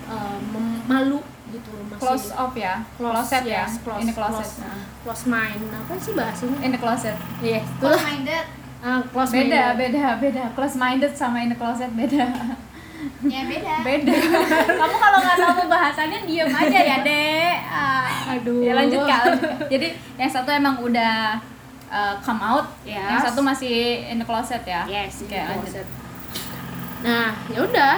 eh, 0.05 0.37
mem- 0.45 0.83
malu 0.83 1.23
gitu 1.47 1.71
masih 1.87 1.95
Close 1.97 2.27
off 2.33 2.51
ya. 2.53 2.83
Close, 2.93 3.15
closet 3.15 3.43
ya. 3.45 3.63
yes, 3.63 3.79
close, 3.79 4.01
In 4.01 4.05
the 4.05 4.13
closet. 4.13 4.43
close. 4.43 4.53
Nah. 4.59 4.81
close 4.99 5.23
mind 5.25 5.63
apa 5.69 5.93
sih 5.95 6.11
bahasanya 6.11 6.57
In 6.59 6.69
the 6.69 6.77
closet. 6.77 7.15
yes 7.39 7.63
itulah 7.71 8.01
minded 8.03 8.45
Ah, 8.83 8.99
close 9.07 9.31
Beda, 9.31 9.71
minded. 9.71 9.95
beda, 9.95 10.05
beda. 10.19 10.43
Close 10.51 10.75
minded 10.75 11.15
sama 11.15 11.39
in 11.39 11.47
the 11.47 11.55
closet 11.55 11.87
beda. 11.93 12.27
ya 13.25 13.41
beda 13.43 13.73
beda. 13.87 14.13
Kamu 14.69 14.95
kalau 14.97 15.17
nggak 15.19 15.37
tahu 15.37 15.61
bahasannya 15.65 16.19
diem 16.23 16.47
aja 16.47 16.79
ya, 16.81 16.97
Dek. 17.01 17.55
Ah. 17.65 18.05
aduh 18.31 18.61
Ya 18.61 18.73
lanjut 18.73 19.03
Kak. 19.03 19.23
Jadi 19.67 19.87
yang 20.15 20.27
satu 20.27 20.49
emang 20.49 20.79
udah 20.79 21.37
uh, 21.87 22.15
come 22.19 22.41
out, 22.41 22.65
Yes. 22.83 22.97
yang 22.99 23.21
satu 23.21 23.39
masih 23.39 23.75
in 24.07 24.17
the 24.17 24.25
closet 24.25 24.63
ya. 24.63 24.83
yes 24.85 25.19
Oke, 25.19 25.29
in 25.29 25.37
the 25.37 25.47
lanjut. 25.47 25.63
closet. 25.69 25.87
nah 26.99 27.29
ya 27.47 27.59
udah 27.61 27.95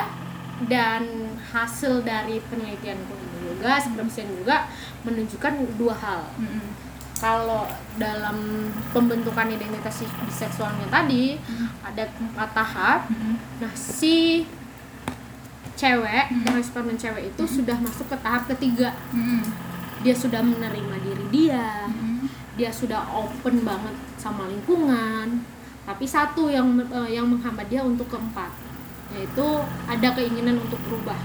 dan 0.66 1.04
hasil 1.46 2.02
dari 2.02 2.42
penelitianku 2.42 3.14
juga 3.38 3.78
skripsian 3.78 4.34
juga 4.34 4.66
menunjukkan 5.02 5.54
dua 5.78 5.94
hal 5.94 6.26
Mm-mm. 6.36 6.74
kalau 7.16 7.70
dalam 7.96 8.34
pembentukan 8.90 9.46
identitas 9.48 10.02
biseksualnya 10.20 10.90
tadi 10.90 11.38
ada 11.80 12.10
empat 12.10 12.50
tahap 12.52 13.00
nah 13.56 13.72
si 13.72 14.42
cewek 15.76 16.26
yang 16.32 16.56
responden 16.56 16.98
cewek 16.98 17.30
itu 17.30 17.44
sudah 17.44 17.78
masuk 17.80 18.08
ke 18.08 18.18
tahap 18.24 18.48
ketiga. 18.56 18.96
Dia 20.02 20.16
sudah 20.16 20.42
menerima 20.42 20.96
diri 21.04 21.26
dia. 21.32 21.88
Dia 22.56 22.72
sudah 22.72 23.04
open 23.12 23.68
banget 23.68 23.96
sama 24.16 24.48
lingkungan. 24.48 25.44
Tapi 25.86 26.06
satu 26.08 26.50
yang 26.50 26.82
eh, 26.82 27.20
yang 27.20 27.30
menghambat 27.30 27.68
dia 27.70 27.84
untuk 27.86 28.10
keempat 28.10 28.50
yaitu 29.14 29.48
ada 29.86 30.08
keinginan 30.18 30.58
untuk 30.58 30.82
berubah. 30.90 31.20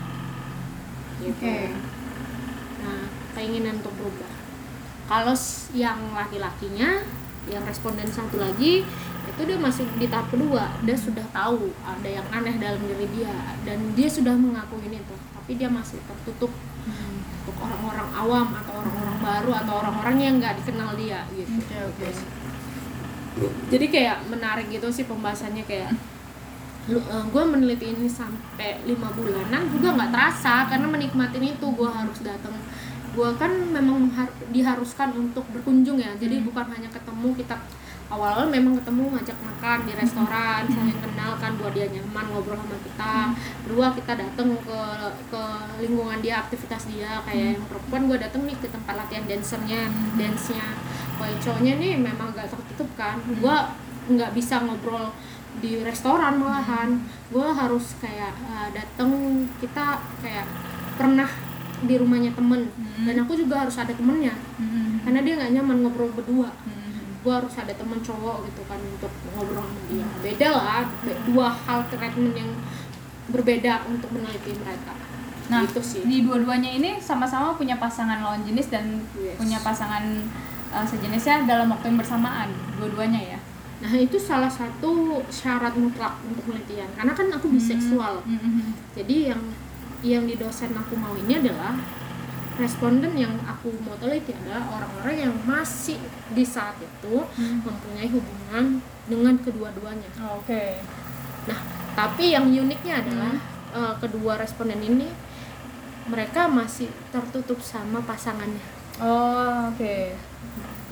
Gitu. 1.20 1.32
Oke. 1.32 1.72
nah 2.80 3.08
keinginan 3.34 3.80
untuk 3.80 3.94
berubah. 3.96 4.30
Kalau 5.10 5.34
yang 5.74 6.14
laki-lakinya 6.14 7.02
yang 7.48 7.64
responden 7.64 8.06
satu 8.12 8.36
lagi 8.36 8.84
itu 9.30 9.42
dia 9.46 9.58
masih 9.58 9.86
di 9.96 10.06
tahap 10.10 10.26
kedua. 10.34 10.74
Dia 10.82 10.96
sudah 10.98 11.24
tahu 11.30 11.70
ada 11.86 12.08
yang 12.10 12.26
aneh 12.34 12.58
dalam 12.58 12.82
diri 12.82 13.06
dia. 13.14 13.34
Dan 13.62 13.94
dia 13.94 14.10
sudah 14.10 14.34
mengakui 14.34 14.90
itu. 14.90 15.16
Tapi 15.34 15.50
dia 15.56 15.70
masih 15.70 16.02
tertutup 16.04 16.50
untuk 17.40 17.56
orang-orang 17.66 18.08
awam 18.14 18.46
atau 18.52 18.72
orang-orang 18.84 19.16
baru 19.18 19.50
atau 19.64 19.74
orang-orang 19.80 20.16
yang 20.20 20.34
nggak 20.38 20.54
dikenal 20.62 20.92
dia 20.94 21.24
gitu. 21.34 21.50
Oke, 21.56 21.76
oke. 21.88 22.08
jadi 23.70 23.86
kayak 23.88 24.16
menarik 24.26 24.66
gitu 24.68 24.90
sih 24.90 25.06
pembahasannya 25.06 25.64
kayak 25.64 25.94
gue 27.30 27.44
meneliti 27.46 27.94
ini 27.94 28.10
sampai 28.10 28.82
lima 28.82 29.14
bulanan 29.14 29.62
juga 29.70 29.94
nggak 29.94 30.10
terasa 30.12 30.68
karena 30.68 30.86
menikmatin 30.86 31.42
itu. 31.56 31.66
Gue 31.74 31.88
harus 31.88 32.20
datang 32.20 32.54
gue 33.10 33.30
kan 33.34 33.50
memang 33.50 34.06
har- 34.14 34.36
diharuskan 34.54 35.10
untuk 35.16 35.42
berkunjung 35.50 35.98
ya. 35.98 36.14
Jadi 36.14 36.44
bukan 36.46 36.70
hanya 36.70 36.86
ketemu 36.92 37.34
kita 37.34 37.56
awal-awal 38.10 38.50
memang 38.50 38.74
ketemu 38.82 39.14
ngajak 39.14 39.38
makan 39.38 39.78
di 39.86 39.92
restoran 39.94 40.62
saling 40.66 40.98
kenal 40.98 41.32
kan 41.38 41.54
buat 41.62 41.70
dia 41.70 41.86
nyaman 41.86 42.26
ngobrol 42.34 42.58
sama 42.58 42.76
kita. 42.82 43.14
Kedua 43.62 43.86
kita 43.94 44.12
datang 44.18 44.50
ke 44.58 44.80
ke 45.30 45.42
lingkungan 45.78 46.18
dia 46.18 46.42
aktivitas 46.42 46.90
dia. 46.90 47.22
Kayak 47.22 47.54
yang 47.54 47.64
perempuan 47.70 48.02
gue 48.10 48.18
datang 48.18 48.42
nih 48.50 48.58
ke 48.58 48.66
tempat 48.66 48.94
latihan 48.98 49.24
dancernya 49.30 49.80
dance-nya. 50.18 50.66
Kalau 51.16 51.28
yang 51.30 51.40
cowoknya 51.40 51.72
nih 51.78 51.92
memang 52.02 52.34
agak 52.34 52.50
tertutup 52.50 52.90
kan. 52.98 53.22
Gue 53.22 53.56
nggak 54.10 54.34
bisa 54.34 54.58
ngobrol 54.66 55.14
di 55.62 55.78
restoran 55.86 56.42
malahan. 56.42 56.98
Gue 57.30 57.46
harus 57.46 57.94
kayak 58.02 58.34
uh, 58.50 58.68
datang 58.74 59.46
kita 59.62 60.02
kayak 60.18 60.50
pernah 60.98 61.30
di 61.86 61.94
rumahnya 61.94 62.34
temen. 62.34 62.66
Dan 63.06 63.22
aku 63.22 63.38
juga 63.38 63.62
harus 63.62 63.78
ada 63.78 63.94
temennya. 63.94 64.34
Karena 65.06 65.22
dia 65.22 65.38
nggak 65.38 65.52
nyaman 65.62 65.78
ngobrol 65.86 66.10
berdua 66.10 66.50
gue 67.20 67.32
harus 67.32 67.52
ada 67.56 67.72
temen 67.72 68.00
cowok 68.00 68.48
gitu 68.48 68.62
kan 68.64 68.80
untuk 68.80 69.12
ngobrol 69.30 69.60
sama 69.60 69.80
dia 69.88 70.06
beda 70.24 70.48
lah 70.56 70.82
dua 71.28 71.48
hal 71.52 71.84
treatment 71.88 72.32
yang 72.32 72.50
berbeda 73.28 73.84
untuk 73.86 74.10
meneliti 74.10 74.56
mereka 74.56 74.94
Nah, 75.50 75.66
gitu 75.66 75.82
sih 75.82 76.06
di 76.06 76.22
dua-duanya 76.22 76.70
ini 76.78 76.90
sama-sama 77.02 77.58
punya 77.58 77.74
pasangan 77.74 78.22
lawan 78.22 78.46
jenis 78.46 78.70
dan 78.70 79.02
Yes. 79.18 79.34
punya 79.34 79.58
pasangan 79.58 80.22
uh, 80.70 80.86
sejenisnya 80.86 81.42
dalam 81.42 81.66
waktu 81.74 81.90
yang 81.90 81.98
bersamaan, 81.98 82.54
dua-duanya 82.78 83.34
ya. 83.34 83.38
nah 83.82 83.90
itu 83.90 84.14
salah 84.14 84.46
satu 84.46 85.18
syarat 85.26 85.74
mutlak 85.74 86.22
untuk 86.22 86.46
penelitian 86.46 86.86
karena 86.94 87.10
kan 87.16 87.26
aku 87.34 87.50
biseksual 87.50 88.22
Mm-mm. 88.22 88.76
jadi 88.94 89.34
yang 89.34 89.42
yang 90.06 90.22
di 90.28 90.36
dosen 90.38 90.70
aku 90.70 90.94
mau 90.94 91.16
ini 91.18 91.40
adalah 91.42 91.74
responden 92.56 93.12
yang 93.14 93.34
aku 93.42 93.70
mau 93.80 93.94
teliti 93.96 94.34
adalah 94.34 94.66
orang-orang 94.70 95.28
yang 95.28 95.34
masih 95.42 96.00
di 96.30 96.42
saat 96.42 96.74
itu 96.76 97.14
mempunyai 97.38 98.08
hubungan 98.08 98.80
dengan 99.06 99.34
kedua-duanya 99.38 100.10
Oh, 100.20 100.38
Oke. 100.38 100.78
nah 101.46 101.58
tapi 101.92 102.32
yang 102.32 102.46
uniknya 102.46 103.02
adalah 103.02 103.34
eh, 103.70 103.94
kedua 103.98 104.36
responden 104.36 104.78
ini 104.78 105.08
mereka 106.06 106.46
masih 106.46 106.90
tertutup 107.08 107.60
sama 107.60 108.02
pasangannya 108.02 108.82
Oh, 109.00 109.72
oke. 109.72 110.12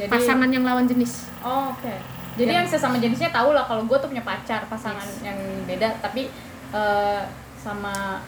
Jadi 0.00 0.08
pasangan 0.08 0.48
yang 0.48 0.64
lawan 0.64 0.86
jenis 0.86 1.28
Oh, 1.40 1.68
oke. 1.70 1.94
Jadi 2.38 2.48
Ya. 2.48 2.62
yang 2.62 2.66
sesama 2.66 2.96
jenisnya 2.96 3.28
tahu 3.28 3.50
lah 3.50 3.66
kalau 3.66 3.82
gue 3.84 3.98
tuh 3.98 4.08
punya 4.08 4.22
pacar, 4.22 4.64
pasangan 4.64 5.02
Yes. 5.04 5.26
yang 5.26 5.38
beda, 5.66 5.98
tapi 6.00 6.30
eh, 6.70 7.22
sama 7.58 8.22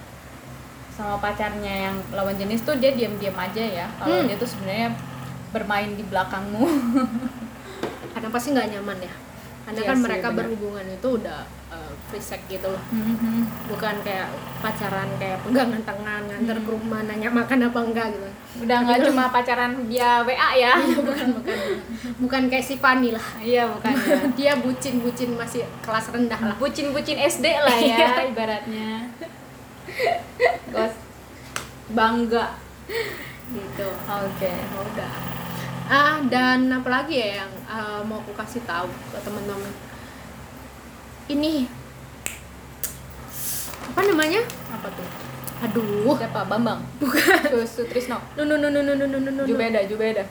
sama 1.01 1.17
pacarnya 1.19 1.75
yang 1.87 1.97
lawan 2.11 2.35
jenis 2.35 2.61
tuh 2.61 2.77
dia 2.77 2.93
diam-diam 2.93 3.35
aja 3.35 3.63
ya. 3.63 3.87
Kalau 3.97 4.17
Hmm. 4.17 4.27
dia 4.27 4.37
tuh 4.37 4.47
sebenarnya 4.47 4.93
bermain 5.51 5.91
di 5.91 6.05
belakangmu. 6.05 6.63
kadang 8.11 8.31
pasti 8.31 8.51
nggak 8.51 8.69
nyaman 8.71 8.99
ya 9.01 9.15
karena 9.61 9.77
Iya 9.77 9.87
kan 9.87 9.95
sih, 9.95 10.03
mereka 10.03 10.27
benar. 10.27 10.39
berhubungan 10.43 10.87
itu 10.89 11.09
udah 11.15 11.41
eh, 11.71 11.93
free 12.05 12.19
sex 12.21 12.41
gitu 12.49 12.67
loh 12.67 12.83
Mhm. 12.91 13.71
bukan 13.71 13.95
kayak 14.03 14.27
pacaran 14.59 15.07
kayak 15.15 15.39
pegangan 15.41 15.79
tangan 15.81 16.27
nganter 16.27 16.59
ke 16.59 16.69
rumah 16.69 17.01
nanya 17.05 17.31
makan 17.31 17.59
apa 17.65 17.79
enggak 17.81 18.07
gitu 18.11 18.29
Udah 18.59 18.83
nggak 18.83 18.99
cuma 19.07 19.31
pacaran 19.31 19.79
via 19.87 20.27
WA 20.27 20.51
ya. 20.59 20.75
bukan 20.99 21.27
bukan 21.39 21.59
bukan 22.19 22.43
kayak 22.51 22.67
si 22.67 22.75
Fanny 22.75 23.15
lah 23.15 23.23
Iya, 23.39 23.71
bukan 23.71 23.95
ya. 23.95 24.19
dia 24.41 24.53
bucin 24.59 24.99
bucin 24.99 25.31
masih 25.33 25.63
kelas 25.81 26.11
rendah 26.11 26.41
lah 26.43 26.57
Bucin-bucin 26.59 27.15
SD 27.17 27.47
lah 27.47 27.77
ya 27.79 28.27
ibaratnya. 28.27 29.07
Gos 30.71 30.95
bangga. 31.91 32.47
gitu 33.51 33.87
Oke. 34.07 34.53
Oh, 34.79 34.85
udah 34.87 35.13
ah 35.91 36.23
dan 36.31 36.71
apalagi 36.71 37.19
ya 37.19 37.43
yang 37.43 37.51
eh, 37.67 38.01
mau 38.07 38.23
aku 38.23 38.31
kasih 38.39 38.63
tahu 38.63 38.87
ke 39.11 39.19
teman-teman 39.27 39.75
ini 41.27 41.67
apa 43.91 44.01
namanya 44.07 44.43
Apa 44.71 44.87
tuh? 44.95 45.09
aduh 45.61 46.15
Siapa? 46.15 46.47
Bambang. 46.47 46.79
Bukan. 47.03 47.67
Sutrisno. 47.67 48.23
no 48.39 48.47
no 48.47 48.55
no 48.55 48.71
no 48.71 48.81
no 48.81 48.95
no 48.95 49.05
no 49.05 49.19
no 49.19 49.31
no 49.35 49.43
Jubeda, 49.43 49.83
Jubeda. 49.83 50.23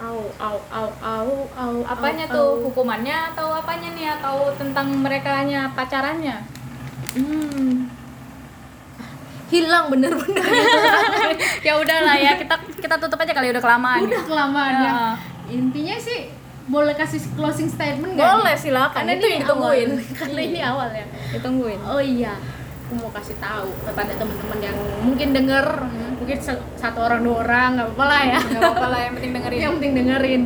au 0.00 0.24
au 0.40 0.56
au 0.72 0.88
au 1.04 1.28
au 1.52 1.74
Apanya 1.84 2.24
au, 2.28 2.32
tuh? 2.32 2.48
au. 2.56 2.64
Hukumannya 2.68 3.32
atau 3.32 3.52
apanya 3.52 3.92
nih? 3.92 4.08
Atau 4.16 4.56
tentang 4.56 4.88
merekanya 4.88 5.68
pacarannya? 5.76 6.42
hmm. 7.12 7.92
Hilang 9.46 9.86
bener-bener 9.88 10.42
ya 11.66 11.72
udahlah 11.76 12.16
ya, 12.16 12.34
kita 12.36 12.54
kita 12.76 12.94
tutup 12.96 13.14
aja 13.16 13.32
kali 13.32 13.48
udah 13.48 13.60
kelamaan. 13.60 14.00
udah 14.02 14.22
kelamaan 14.22 14.74
ya 14.76 14.86
Ya. 14.86 14.94
intinya 15.48 15.96
sih 15.96 16.30
boleh 16.66 16.92
kasih 16.92 17.22
closing 17.32 17.66
statement 17.66 18.12
nggak 18.12 18.26
Boleh 18.32 18.56
silakan. 18.56 18.90
karena 18.96 19.12
itu 19.14 19.26
yang 19.28 19.40
ditungguin. 19.40 19.88
awal. 19.88 20.10
karena 20.18 20.40
ini 20.42 20.60
awal 20.60 20.88
ya 20.90 21.06
Ditungguin. 21.30 21.78
oh 21.80 22.00
iya 22.00 22.34
aku 22.82 22.92
mau 22.96 23.10
kasih 23.12 23.34
tahu 23.36 23.70
kepada 23.82 24.12
teman-teman 24.12 24.58
yang 24.60 24.76
mungkin 25.00 25.28
denger 25.32 25.66
mungkin 26.16 26.38
sa- 26.38 26.62
satu 26.74 26.98
orang 27.00 27.20
dua 27.20 27.36
orang 27.40 27.68
nggak 27.74 27.86
apa-apa 27.88 28.04
lah 28.04 28.20
ya 28.24 28.38
Gak 28.40 28.58
apa-apa 28.60 28.86
lah, 28.88 29.00
yang 29.00 29.14
penting 29.14 29.32
dengerin. 29.36 29.58
yang 29.58 29.72
penting 29.74 29.92
dengerin 29.94 30.42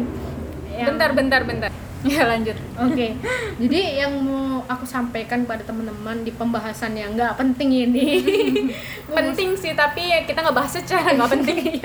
Bentar, 0.81 1.11
bentar, 1.13 1.41
bentar. 1.45 1.71
Ya 2.09 2.25
lanjut. 2.25 2.57
Oke, 2.81 3.13
jadi 3.61 3.81
yang 4.01 4.25
mau 4.25 4.65
aku 4.65 4.89
sampaikan 4.89 5.45
pada 5.45 5.61
teman-teman 5.61 6.25
di 6.25 6.33
pembahasan 6.33 6.97
yang 6.97 7.13
nggak 7.13 7.37
penting 7.37 7.69
ini, 7.89 8.09
penting 9.17 9.53
sih, 9.53 9.77
tapi 9.77 10.09
ya 10.09 10.25
kita 10.25 10.41
nggak 10.41 10.57
bahas 10.57 10.73
secara 10.73 11.13
nggak 11.13 11.29
penting. 11.31 11.61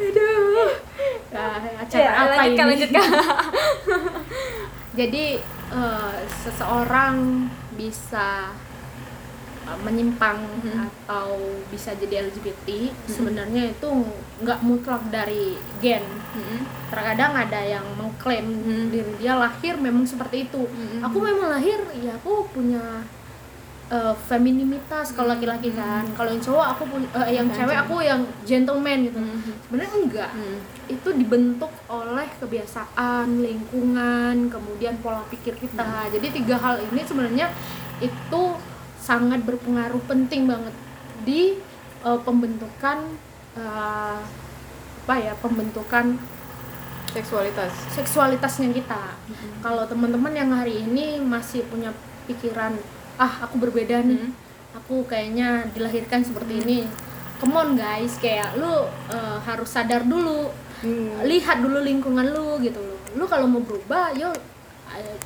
aduh, 0.00 0.70
Nah, 1.30 1.56
acara 1.78 2.00
Ya, 2.02 2.10
apa 2.10 2.34
lanjutkan, 2.36 2.66
ini? 2.66 2.72
lanjutkan. 2.74 3.08
Jadi 4.92 5.24
eh, 5.70 6.14
seseorang 6.42 7.16
bisa 7.78 8.52
menyimpang 9.78 10.38
Mhm. 10.60 10.86
atau 10.86 11.38
bisa 11.68 11.94
jadi 11.94 12.26
LGBT 12.26 12.90
sebenarnya 13.06 13.70
itu 13.70 13.88
nggak 14.40 14.60
mutlak 14.60 15.02
dari 15.08 15.54
gen. 15.78 16.02
Terkadang 16.88 17.32
ada 17.34 17.60
yang 17.60 17.84
mengklaim 17.94 18.46
Mhm. 18.46 18.90
diri 18.90 19.12
dia 19.16 19.34
lahir 19.34 19.76
memang 19.76 20.02
seperti 20.02 20.46
itu. 20.46 20.62
Mhm. 20.64 21.06
Aku 21.06 21.18
memang 21.18 21.50
lahir 21.50 21.78
ya 21.96 22.14
aku 22.14 22.50
punya 22.50 23.06
eh, 23.90 24.14
femininitas 24.30 25.10
kalau 25.18 25.34
laki-laki 25.34 25.74
kan. 25.74 26.06
Kalau 26.14 26.30
yang 26.30 26.38
cowok 26.38 26.66
aku 26.78 26.82
punya 26.86 27.08
eh, 27.26 27.34
yang 27.34 27.50
Bukan 27.50 27.58
cewek 27.58 27.74
aku 27.76 27.96
yang 27.98 28.22
gentleman 28.46 28.98
gitu. 29.02 29.18
Mhm. 29.18 29.50
Sebenarnya 29.66 29.94
enggak 29.98 30.30
itu 30.86 31.08
dibentuk 31.10 31.72
oleh 31.90 32.28
kebiasaan, 32.38 33.42
lingkungan, 33.42 34.46
kemudian 34.46 34.94
pola 35.02 35.26
pikir 35.26 35.58
kita. 35.58 36.06
Jadi 36.06 36.26
tiga 36.30 36.54
hal 36.54 36.78
ini 36.78 37.02
sebenarnya 37.02 37.50
itu 37.98 38.42
sangat 39.00 39.40
berpengaruh 39.42 40.00
penting 40.04 40.44
banget 40.44 40.74
di 41.24 41.56
uh, 42.04 42.20
pembentukan 42.20 43.10
uh, 43.56 44.20
apa 45.00 45.14
ya 45.16 45.32
pembentukan 45.40 46.20
Seksualitas. 47.10 47.74
seksualitasnya 47.90 48.70
kita. 48.70 49.18
Kalau 49.58 49.82
teman-teman 49.82 50.30
yang 50.30 50.54
hari 50.54 50.78
ini 50.78 51.18
masih 51.18 51.66
punya 51.66 51.90
pikiran 52.30 52.78
ah 53.18 53.42
aku 53.42 53.58
berbeda 53.58 53.98
nih, 54.00 54.30
Hmm. 54.30 54.78
aku 54.78 55.02
kayaknya 55.04 55.66
dilahirkan 55.74 56.22
seperti 56.22 56.62
ini, 56.62 56.78
come 57.42 57.58
on 57.58 57.74
guys 57.74 58.14
kayak 58.14 58.54
lu 58.54 58.70
eh, 59.10 59.38
harus 59.42 59.66
sadar 59.66 60.06
dulu 60.06 60.54
Hmm. 60.80 61.20
lihat 61.26 61.58
dulu 61.58 61.82
lingkungan 61.82 62.30
lu 62.30 62.56
gitu 62.62 62.78
lu 63.12 63.26
kalau 63.26 63.44
mau 63.44 63.60
berubah 63.60 64.14
yuk 64.14 64.32
eh, 64.32 64.40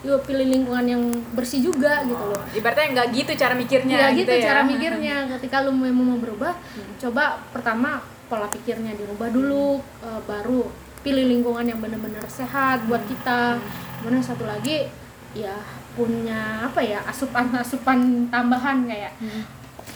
yuk 0.05 0.21
pilih 0.29 0.45
lingkungan 0.45 0.85
yang 0.85 1.03
bersih 1.33 1.65
juga 1.65 2.05
gitu 2.05 2.21
loh. 2.21 2.43
Ibaratnya 2.53 3.01
nggak 3.01 3.09
gitu 3.17 3.33
cara 3.41 3.55
mikirnya 3.57 3.97
ya 3.97 4.09
gitu, 4.13 4.29
gitu 4.29 4.33
ya. 4.37 4.45
cara 4.45 4.61
mikirnya. 4.69 5.17
Ketika 5.41 5.65
lu 5.65 5.73
memang 5.73 6.05
mau 6.15 6.19
berubah 6.21 6.53
coba 7.01 7.41
pertama 7.51 8.05
pola 8.29 8.49
pikirnya 8.53 8.93
dirubah 8.93 9.33
dulu 9.33 9.81
eh, 10.05 10.21
baru 10.29 10.69
pilih 11.05 11.25
lingkungan 11.29 11.65
yang 11.69 11.81
benar-benar 11.81 12.25
sehat 12.29 12.85
buat 12.85 13.01
kita. 13.09 13.57
Kemudian 14.01 14.21
satu 14.21 14.45
lagi 14.45 14.89
ya 15.33 15.57
punya 15.97 16.69
apa 16.69 16.85
ya 16.85 17.01
asupan-asupan 17.09 18.29
tambahan 18.29 18.85
kayak 18.85 19.13
Hmm. 19.19 19.43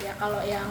ya 0.00 0.12
kalau 0.16 0.40
yang 0.40 0.68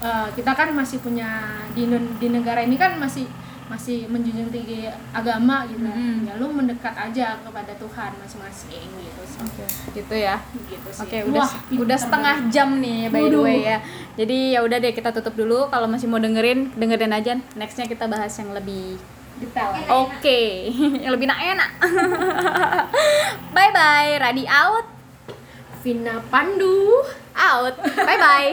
eh, 0.00 0.28
kita 0.38 0.54
kan 0.54 0.70
masih 0.70 1.02
punya 1.02 1.60
di 1.74 1.90
di 2.22 2.28
negara 2.30 2.62
ini 2.62 2.78
kan 2.78 2.94
masih 2.96 3.26
masih 3.70 4.10
menjunjung 4.10 4.50
tinggi 4.50 4.90
agama 5.14 5.62
gitu 5.70 5.86
Mm-mm. 5.86 6.26
ya 6.26 6.34
lu 6.42 6.50
mendekat 6.50 6.90
aja 6.90 7.38
kepada 7.38 7.70
Tuhan 7.78 8.10
masing-masing 8.18 8.82
gitu 8.98 9.22
sih 9.22 9.38
Oke, 9.46 9.64
gitu 9.94 10.14
ya. 10.18 10.42
gitu 10.66 10.88
sih 10.90 11.06
Oke, 11.06 11.18
udah 11.30 11.46
Wah, 11.46 11.52
udah 11.78 11.98
setengah 11.98 12.34
banget. 12.42 12.52
jam 12.52 12.68
nih 12.82 13.06
by 13.06 13.30
the 13.30 13.38
Waduh. 13.38 13.42
way 13.46 13.58
ya. 13.62 13.78
Jadi 14.18 14.38
ya 14.52 14.60
udah 14.66 14.76
deh 14.82 14.90
kita 14.90 15.14
tutup 15.14 15.38
dulu. 15.38 15.70
Kalau 15.70 15.86
masih 15.86 16.10
mau 16.10 16.18
dengerin, 16.18 16.74
dengerin 16.74 17.14
aja. 17.14 17.38
Nextnya 17.54 17.86
kita 17.86 18.10
bahas 18.10 18.34
yang 18.36 18.50
lebih 18.52 18.98
detail 19.40 19.72
oke, 19.88 20.40
yang 21.06 21.12
lebih 21.16 21.30
enak. 21.30 21.70
bye 23.56 23.70
bye, 23.72 24.20
Radi 24.20 24.44
out, 24.44 24.84
Vina 25.80 26.20
Pandu 26.28 27.06
out. 27.32 27.74
Bye 27.80 28.18
bye. 28.20 28.50